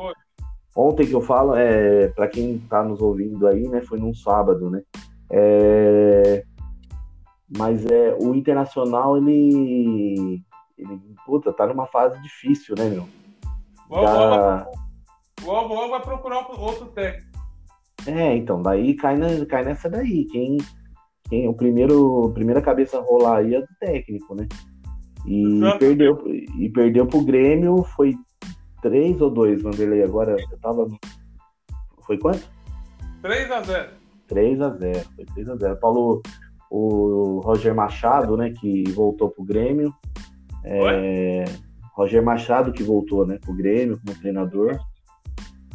Ontem 0.76 1.08
que 1.08 1.14
eu 1.14 1.22
falo, 1.22 1.56
é, 1.56 2.10
para 2.10 2.28
quem 2.28 2.56
está 2.56 2.84
nos 2.84 3.02
ouvindo 3.02 3.48
aí, 3.48 3.68
né, 3.68 3.82
foi 3.82 4.00
num 4.00 4.14
sábado, 4.14 4.70
né? 4.70 4.82
É, 5.32 6.44
mas 7.58 7.86
é, 7.86 8.16
o 8.22 8.36
Internacional, 8.36 9.18
ele, 9.18 10.42
ele, 10.78 11.02
puta, 11.26 11.52
tá 11.52 11.66
numa 11.66 11.88
fase 11.88 12.22
difícil, 12.22 12.76
né, 12.78 12.90
meu? 12.90 13.06
O 15.44 15.52
Alvo 15.52 15.90
vai 15.90 16.02
procurar 16.02 16.48
outro 16.52 16.88
técnico. 16.88 17.30
É, 18.06 18.36
então, 18.36 18.62
daí 18.62 18.96
cai, 18.96 19.18
na, 19.18 19.46
cai 19.46 19.64
nessa 19.64 19.90
daí. 19.90 20.26
Quem, 20.26 20.58
quem 21.30 21.48
o 21.48 21.54
primeiro, 21.54 22.28
a 22.28 22.34
primeira 22.34 22.62
cabeça 22.62 22.98
a 22.98 23.02
rolar 23.02 23.38
aí 23.38 23.56
é 23.56 23.62
do 23.62 23.68
técnico, 23.80 24.36
né? 24.36 24.48
E 25.26 25.60
perdeu, 25.78 26.18
e 26.58 26.70
perdeu 26.70 27.06
pro 27.06 27.24
Grêmio, 27.24 27.84
foi 27.96 28.16
3 28.82 29.22
ou 29.22 29.30
2, 29.30 29.62
Vanderlei? 29.62 30.04
Agora 30.04 30.36
eu 30.40 30.58
tava. 30.60 30.88
Foi 32.06 32.18
quanto? 32.18 32.48
3 33.22 33.52
a 33.52 33.62
0 33.62 33.90
3 34.28 34.62
a 34.62 34.70
0 34.70 35.06
Foi 35.16 35.26
3 35.26 35.50
a 35.50 35.56
0 35.56 35.76
Paulo, 35.78 36.22
o 36.70 37.42
Roger 37.44 37.74
Machado, 37.76 38.38
né, 38.38 38.52
que 38.52 38.84
voltou 38.92 39.30
pro 39.30 39.44
Grêmio. 39.44 39.94
É, 40.64 41.46
Roger 41.94 42.24
Machado 42.24 42.72
que 42.72 42.84
voltou, 42.84 43.26
né, 43.26 43.38
pro 43.40 43.54
Grêmio 43.54 44.00
como 44.00 44.18
treinador. 44.20 44.80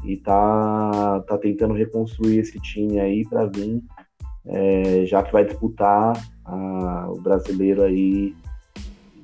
E 0.05 0.17
tá, 0.19 1.21
tá 1.27 1.39
tentando 1.39 1.75
reconstruir 1.75 2.39
esse 2.39 2.61
time 2.61 3.01
aí 3.01 3.27
para 3.27 3.47
vir, 3.47 3.83
é, 4.47 5.07
já 5.07 5.23
que 5.23 5.33
vai 5.33 5.45
disputar 5.45 6.13
a, 6.45 7.09
o 7.11 7.21
brasileiro 7.21 7.83
aí 7.83 8.35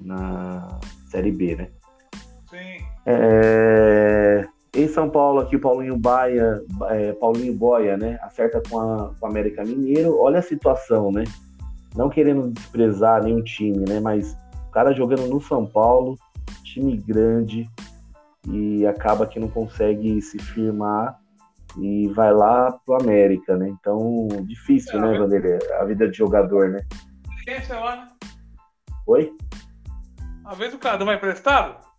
na 0.00 0.80
Série 1.10 1.30
B, 1.30 1.56
né? 1.56 1.68
É, 3.12 4.49
em 4.75 4.88
São 4.88 5.11
Paulo, 5.11 5.40
aqui 5.40 5.57
o 5.57 5.61
Paulinho 5.61 5.99
Baia, 5.99 6.62
é, 6.90 7.12
Paulinho 7.12 7.55
Boia, 7.55 7.96
né? 7.96 8.18
Acerta 8.23 8.62
com, 8.68 8.79
a, 8.79 9.14
com 9.18 9.27
o 9.27 9.29
América 9.29 9.64
Mineiro. 9.64 10.18
Olha 10.18 10.38
a 10.38 10.42
situação, 10.42 11.11
né? 11.11 11.25
Não 11.96 12.09
querendo 12.09 12.51
desprezar 12.51 13.23
nenhum 13.23 13.42
time, 13.42 13.85
né? 13.88 13.99
Mas 14.01 14.37
o 14.68 14.70
cara 14.70 14.92
jogando 14.92 15.27
no 15.27 15.40
São 15.40 15.66
Paulo, 15.66 16.16
time 16.62 16.96
grande, 16.96 17.68
e 18.49 18.87
acaba 18.87 19.27
que 19.27 19.40
não 19.40 19.49
consegue 19.49 20.20
se 20.23 20.38
firmar 20.38 21.18
e 21.77 22.09
vai 22.09 22.33
lá 22.33 22.73
pro 22.73 22.94
América, 22.94 23.57
né? 23.57 23.68
Então, 23.68 24.29
difícil, 24.44 24.99
é, 24.99 25.03
né, 25.03 25.18
Vanderlei? 25.18 25.59
A 25.81 25.85
vida 25.85 26.09
de 26.09 26.16
jogador, 26.16 26.68
né? 26.68 26.81
Experiência 27.38 27.79
lá, 27.79 27.96
né? 27.96 28.09
Oi? 29.07 29.33
Às 30.44 30.59
vezes 30.59 30.75
o 30.75 30.79
cara 30.79 30.99
não 30.99 31.07
vai 31.07 31.16
emprestado? 31.16 31.89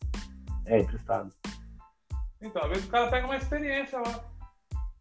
É, 0.71 0.79
emprestado. 0.79 1.29
Então, 2.41 2.63
às 2.63 2.69
vezes 2.69 2.86
o 2.86 2.89
cara 2.89 3.10
pega 3.10 3.25
uma 3.25 3.36
experiência 3.36 3.99
lá. 3.99 4.23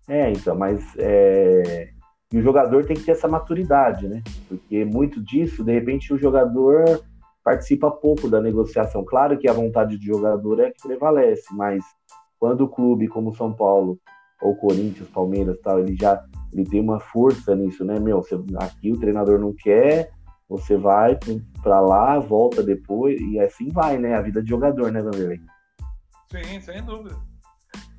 É, 0.09 0.29
então, 0.33 0.57
mas 0.57 0.85
é... 0.99 1.91
e 2.33 2.39
o 2.39 2.43
jogador 2.43 2.85
tem 2.85 2.97
que 2.97 3.05
ter 3.05 3.13
essa 3.13 3.29
maturidade, 3.29 4.09
né? 4.09 4.21
Porque 4.49 4.85
muito 4.85 5.23
disso, 5.23 5.63
de 5.63 5.73
repente, 5.73 6.13
o 6.13 6.19
jogador 6.19 7.01
participa 7.45 7.89
pouco 7.89 8.29
da 8.29 8.41
negociação. 8.41 9.05
Claro 9.05 9.39
que 9.39 9.49
a 9.49 9.53
vontade 9.53 9.97
de 9.97 10.07
jogador 10.07 10.59
é 10.59 10.73
que 10.73 10.83
prevalece, 10.83 11.47
mas 11.53 11.85
quando 12.37 12.63
o 12.63 12.69
clube 12.69 13.07
como 13.07 13.35
São 13.37 13.53
Paulo 13.53 13.97
ou 14.43 14.57
Corinthians, 14.57 15.09
Palmeiras, 15.09 15.57
tal, 15.63 15.79
ele 15.79 15.95
já 15.95 16.21
ele 16.53 16.65
tem 16.65 16.81
uma 16.81 16.99
força 16.99 17.55
nisso, 17.55 17.85
né? 17.85 18.01
Meu, 18.01 18.21
você, 18.21 18.35
aqui 18.57 18.91
o 18.91 18.99
treinador 18.99 19.39
não 19.39 19.55
quer, 19.55 20.11
você 20.49 20.77
vai 20.77 21.17
para 21.63 21.81
lá, 21.81 22.19
volta 22.19 22.61
depois, 22.61 23.21
e 23.21 23.39
assim 23.39 23.69
vai, 23.69 23.99
né? 23.99 24.17
A 24.17 24.21
vida 24.21 24.43
de 24.43 24.51
jogador, 24.51 24.91
né, 24.91 25.01
Vanderlei? 25.01 25.41
Sim, 26.31 26.61
sem 26.61 26.83
dúvida. 26.85 27.17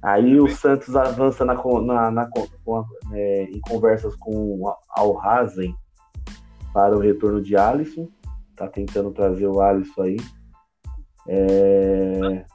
Aí 0.02 0.40
o 0.40 0.48
Santos 0.48 0.96
avança 0.96 1.46
na, 1.46 1.54
na, 1.54 2.12
na 2.12 2.30
com, 2.64 2.86
é, 3.14 3.44
em 3.44 3.60
conversas 3.62 4.16
com 4.16 4.74
Al 4.90 5.20
Hazen 5.22 5.76
para 6.74 6.96
o 6.96 7.00
retorno 7.00 7.42
de 7.42 7.56
Alisson. 7.56 8.10
Tá 8.56 8.68
tentando 8.68 9.12
trazer 9.12 9.48
o 9.48 9.62
Alisson 9.62 10.02
aí. 10.02 10.18
É... 11.28 12.46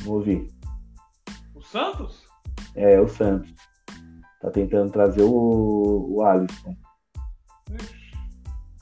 Vamos 0.00 0.06
ouvir. 0.06 0.50
O 1.54 1.62
Santos? 1.62 2.26
É, 2.74 3.00
o 3.00 3.08
Santos. 3.08 3.54
Tá 4.40 4.50
tentando 4.50 4.92
trazer 4.92 5.22
o, 5.22 6.16
o 6.16 6.22
Alisson. 6.22 6.76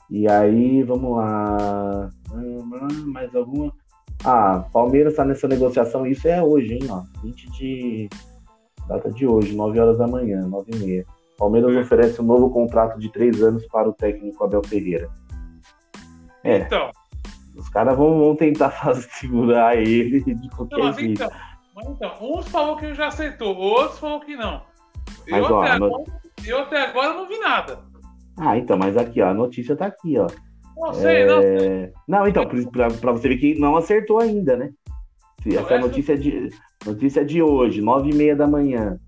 E 0.09 0.27
aí, 0.27 0.83
vamos 0.83 1.17
lá. 1.17 2.09
Mais 3.05 3.33
alguma? 3.35 3.73
Ah, 4.29 4.65
Palmeiras 4.73 5.15
tá 5.15 5.23
nessa 5.23 5.47
negociação. 5.47 6.05
Isso 6.05 6.27
é 6.27 6.43
hoje, 6.43 6.73
hein? 6.73 6.81
Ó, 6.89 7.01
20 7.23 7.49
de. 7.51 8.09
Data 8.85 9.09
de 9.09 9.25
hoje, 9.25 9.55
9 9.55 9.79
horas 9.79 9.97
da 9.97 10.05
manhã, 10.05 10.41
9 10.41 10.69
e 10.73 10.75
meia. 10.75 11.05
Palmeiras 11.37 11.73
é. 11.73 11.79
oferece 11.79 12.21
um 12.21 12.25
novo 12.25 12.49
contrato 12.49 12.99
de 12.99 13.09
3 13.09 13.41
anos 13.41 13.65
para 13.67 13.87
o 13.87 13.93
técnico 13.93 14.43
Abel 14.43 14.61
Ferreira. 14.65 15.09
É. 16.43 16.57
Então. 16.57 16.91
Os 17.55 17.69
caras 17.69 17.95
vão, 17.97 18.19
vão, 18.19 18.35
tentar 18.35 18.69
fazer, 18.83 19.07
segurar 19.11 19.77
ele 19.77 20.21
de 20.21 20.49
qualquer 20.49 20.77
não, 20.77 20.93
jeito. 20.93 21.23
Então, 21.23 21.31
mas 21.73 21.87
então, 21.87 22.17
uns 22.21 22.47
falou 22.49 22.75
que 22.75 22.93
já 22.93 23.07
aceitou, 23.07 23.55
outros 23.55 23.97
falou 23.97 24.19
que 24.19 24.35
não. 24.35 24.61
Mas, 25.29 25.49
eu, 25.49 25.55
ó, 25.55 25.61
até 25.61 25.71
agora, 25.71 26.03
eu 26.45 26.59
até 26.59 26.81
agora 26.81 27.13
não 27.13 27.27
vi 27.27 27.39
nada. 27.39 27.79
Ah, 28.37 28.57
então, 28.57 28.77
mas 28.77 28.97
aqui, 28.97 29.21
ó, 29.21 29.29
a 29.29 29.33
notícia 29.33 29.75
tá 29.75 29.85
aqui, 29.85 30.19
ó. 30.19 30.27
Não 30.77 30.93
sei, 30.93 31.21
é... 31.21 31.25
não 31.25 31.41
sei. 31.41 31.93
Não, 32.07 32.27
então, 32.27 32.43
pra, 32.71 33.11
você 33.11 33.29
ver 33.29 33.37
que 33.37 33.59
não 33.59 33.75
acertou 33.75 34.19
ainda, 34.19 34.55
né? 34.55 34.71
Essa 35.45 35.75
é 35.75 35.79
notícia 35.79 36.17
de, 36.17 36.49
notícia 36.85 37.23
de 37.23 37.41
hoje, 37.41 37.81
nove 37.81 38.09
e 38.09 38.15
meia 38.15 38.35
da 38.35 38.47
manhã. 38.47 38.99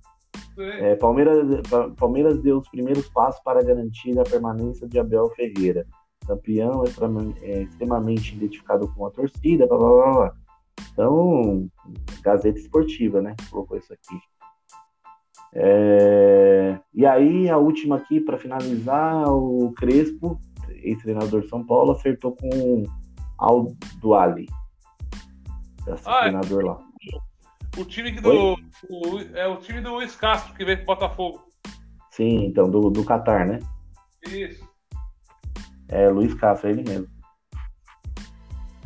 É, 0.58 0.96
Palmeiras, 0.96 1.62
Palmeiras 1.98 2.42
deu 2.42 2.58
os 2.58 2.70
primeiros 2.70 3.08
passos 3.10 3.42
para 3.44 3.64
garantir 3.64 4.18
a 4.20 4.24
permanência 4.24 4.88
de 4.88 5.00
Abel 5.00 5.30
Ferreira. 5.30 5.86
Campeão 6.28 6.84
é, 7.42 7.62
extremamente 7.64 8.36
identificado 8.36 8.88
com 8.94 9.06
a 9.06 9.12
torcida, 9.12 9.66
blá, 9.66 9.78
blá, 9.78 9.90
blá, 9.90 10.14
blá. 10.14 10.34
Então, 10.92 11.70
Gazeta 12.22 12.60
Esportiva, 12.60 13.22
né? 13.22 13.36
Colocou 13.50 13.78
isso 13.78 13.94
aqui. 13.94 14.20
É... 15.54 16.80
E 16.94 17.06
aí, 17.06 17.50
a 17.50 17.58
última 17.58 17.96
aqui, 17.96 18.20
para 18.20 18.38
finalizar, 18.38 19.32
o 19.32 19.72
Crespo, 19.74 20.40
ex-treinador 20.84 21.48
São 21.48 21.66
Paulo, 21.66 21.92
acertou 21.92 22.36
com 22.36 22.84
Aldo 23.38 24.14
Ali. 24.14 24.48
Ah, 26.06 26.20
é. 26.20 26.22
treinador 26.22 26.66
lá. 26.66 26.80
O 27.78 27.86
time 27.86 28.12
do. 28.12 28.54
O, 28.90 29.20
é 29.34 29.48
o 29.48 29.58
time 29.58 29.82
do 29.82 29.94
Luiz 29.94 30.16
Castro 30.16 30.54
que 30.54 30.66
veio 30.66 30.78
pro 30.78 30.88
Botafogo. 30.88 31.44
Sim, 32.12 32.46
então, 32.46 32.70
do, 32.70 32.90
do 32.90 33.06
Qatar, 33.06 33.48
né? 33.48 33.60
Isso. 34.28 34.68
É, 35.88 36.10
Luiz 36.10 36.34
Castro, 36.34 36.68
é 36.68 36.72
ele 36.72 36.84
mesmo. 36.84 37.08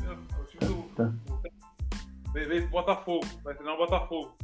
É, 0.03 0.39
o 0.39 0.45
time 0.45 0.73
do. 0.73 0.83
Tá. 0.95 1.13
Veio 2.33 2.61
pro 2.63 2.71
Botafogo, 2.71 3.25
vai 3.43 3.53
treinar 3.55 3.75
o 3.75 3.77
Botafogo. 3.77 4.37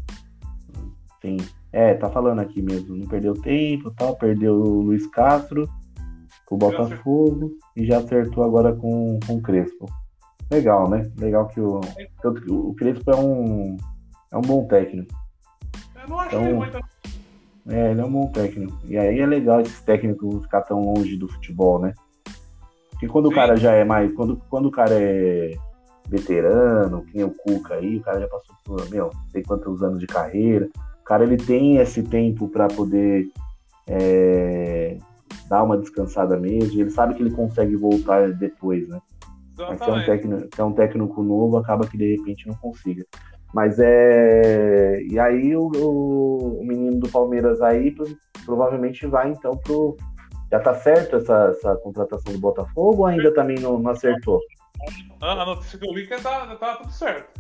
Sim. 1.22 1.38
É, 1.72 1.94
tá 1.94 2.10
falando 2.10 2.40
aqui 2.40 2.62
mesmo. 2.62 2.96
Não 2.96 3.08
perdeu 3.08 3.34
tempo 3.34 3.92
tal, 3.92 4.16
perdeu 4.16 4.56
o 4.56 4.82
Luiz 4.82 5.06
Castro 5.08 5.70
com 6.50 6.56
o 6.56 6.58
Botafogo 6.58 7.52
e 7.76 7.86
já 7.86 8.00
acertou 8.00 8.44
agora 8.44 8.76
com, 8.76 9.20
com 9.26 9.36
o 9.36 9.42
Crespo. 9.42 9.86
Legal, 10.52 10.90
né? 10.90 11.10
Legal 11.18 11.48
que 11.48 11.62
o. 11.62 11.80
Tanto 12.22 12.42
que 12.42 12.52
o 12.52 12.74
Crespo 12.74 13.12
é 13.12 13.16
um. 13.16 13.78
É 14.32 14.38
um 14.38 14.42
bom 14.42 14.66
técnico. 14.66 15.14
Eu 16.02 16.10
não 16.10 16.20
achei 16.20 16.40
então, 16.40 16.56
muito. 16.56 16.78
É, 17.68 17.92
ele 17.92 18.02
é 18.02 18.06
um 18.06 18.12
bom 18.12 18.28
técnico. 18.28 18.78
E 18.86 18.98
aí 18.98 19.20
é 19.20 19.26
legal 19.26 19.62
esses 19.62 19.80
técnicos 19.82 20.44
ficar 20.44 20.62
tão 20.64 20.82
longe 20.82 21.16
do 21.16 21.28
futebol, 21.28 21.80
né? 21.80 21.94
Porque 22.90 23.08
quando 23.08 23.28
Sim. 23.28 23.34
o 23.34 23.36
cara 23.36 23.56
já 23.56 23.74
é 23.74 23.84
mais. 23.84 24.12
Quando, 24.14 24.42
quando 24.50 24.66
o 24.66 24.72
cara 24.72 24.94
é 24.94 25.56
veterano, 26.08 27.06
quem 27.12 27.22
é 27.22 27.26
o 27.26 27.30
Cuca 27.30 27.76
aí, 27.76 27.98
o 27.98 28.02
cara 28.02 28.20
já 28.20 28.28
passou 28.28 28.56
por, 28.66 28.90
meu, 28.90 29.12
não 29.14 29.30
sei 29.30 29.44
quantos 29.44 29.84
anos 29.84 30.00
de 30.00 30.08
carreira 30.08 30.68
cara 31.10 31.24
ele 31.24 31.38
tem 31.38 31.78
esse 31.78 32.04
tempo 32.04 32.48
para 32.48 32.68
poder 32.68 33.32
é, 33.88 34.96
dar 35.50 35.64
uma 35.64 35.78
descansada 35.78 36.38
mesmo, 36.38 36.80
ele 36.80 36.92
sabe 36.92 37.16
que 37.16 37.24
ele 37.24 37.32
consegue 37.32 37.76
voltar 37.76 38.32
depois, 38.34 38.88
né? 38.88 39.02
Mas 39.58 39.80
se 39.80 39.90
é, 39.90 39.94
um 39.94 40.06
técnico, 40.06 40.56
se 40.56 40.62
é 40.62 40.64
um 40.64 40.72
técnico 40.72 41.24
novo, 41.24 41.58
acaba 41.58 41.86
que 41.86 41.98
de 41.98 42.16
repente 42.16 42.48
não 42.48 42.56
consiga. 42.56 43.06
Mas 43.54 43.78
é. 43.80 45.02
E 45.02 45.20
aí 45.20 45.56
o, 45.56 45.68
o, 45.68 46.64
menino 46.64 47.00
do 47.00 47.10
Palmeiras 47.10 47.60
aí 47.62 47.94
provavelmente 48.46 49.06
vai 49.08 49.32
então 49.32 49.58
pro. 49.58 49.98
Já 50.52 50.60
tá 50.60 50.74
certo 50.76 51.18
essa, 51.18 51.50
essa 51.52 51.76
contratação 51.78 52.32
do 52.32 52.40
Botafogo 52.40 53.00
ou 53.00 53.06
ainda 53.06 53.34
também 53.34 53.60
não, 53.60 53.78
não 53.78 53.92
acertou? 53.92 54.40
A 55.20 55.46
notícia 55.46 55.78
que 55.78 55.88
eu 55.88 55.94
vi 55.94 56.08
que 56.08 56.22
tá, 56.22 56.56
tá 56.56 56.76
tudo 56.78 56.92
certo. 56.92 57.40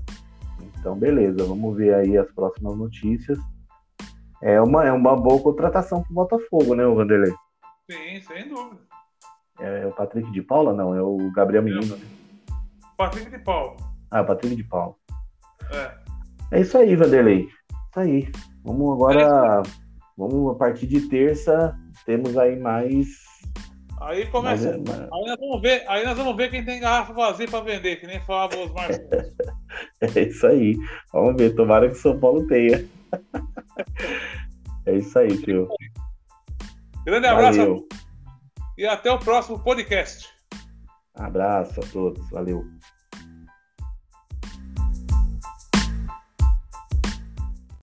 Então, 0.79 0.95
beleza, 0.95 1.43
vamos 1.45 1.75
ver 1.75 1.93
aí 1.93 2.17
as 2.17 2.29
próximas 2.31 2.77
notícias 2.77 3.39
é 4.41 4.61
uma, 4.61 4.85
é 4.85 4.91
uma 4.91 5.15
boa 5.15 5.41
contratação 5.41 6.03
pro 6.03 6.13
Botafogo, 6.13 6.75
né, 6.75 6.85
o 6.85 6.95
Vanderlei? 6.95 7.33
Sim, 7.89 8.21
sem 8.21 8.47
dúvida. 8.47 8.81
É, 9.59 9.87
o 9.87 9.91
Patrick 9.91 10.31
de 10.31 10.43
Paula, 10.43 10.73
não, 10.73 10.93
é 10.93 11.01
o 11.01 11.31
Gabriel 11.31 11.63
Menino. 11.63 11.97
Né? 11.97 12.05
Patrick 12.95 13.31
de 13.31 13.39
Paula. 13.39 13.77
Ah, 14.11 14.23
Patrick 14.23 14.55
de 14.55 14.63
Paula. 14.63 14.95
É. 15.71 16.57
É 16.57 16.61
isso 16.61 16.77
aí, 16.77 16.95
Vanderlei. 16.95 17.47
Isso 17.89 17.99
aí. 17.99 18.31
Vamos 18.63 18.93
agora. 18.93 19.63
É 19.65 19.89
vamos 20.15 20.53
a 20.53 20.55
partir 20.55 20.85
de 20.85 21.07
terça, 21.07 21.75
temos 22.05 22.37
aí 22.37 22.59
mais. 22.59 23.07
Aí 24.01 24.27
começa. 24.27 24.77
Mais, 24.77 24.83
mais... 24.83 25.11
Aí, 25.11 25.25
nós 25.25 25.39
vamos 25.39 25.61
ver, 25.61 25.83
aí 25.87 26.05
nós 26.05 26.17
vamos 26.17 26.35
ver 26.35 26.51
quem 26.51 26.63
tem 26.63 26.79
garrafa 26.79 27.13
vazia 27.13 27.47
para 27.47 27.63
vender, 27.63 27.95
que 27.95 28.05
nem 28.05 28.19
falava 28.21 28.55
os 28.57 28.71
Marcos. 28.71 28.99
é 30.15 30.21
isso 30.21 30.45
aí. 30.45 30.77
Vamos 31.11 31.35
ver. 31.37 31.55
Tomara 31.55 31.87
que 31.87 31.95
o 31.95 31.97
São 31.97 32.19
Paulo 32.19 32.45
tenha. 32.45 32.85
É 34.85 34.95
isso 34.95 35.19
aí, 35.19 35.37
tio. 35.43 35.69
Grande 37.05 37.27
abraço 37.27 37.59
Valeu. 37.59 37.87
e 38.77 38.85
até 38.85 39.11
o 39.11 39.19
próximo 39.19 39.59
podcast. 39.63 40.27
Abraço 41.15 41.79
a 41.79 41.83
todos. 41.91 42.29
Valeu. 42.29 42.63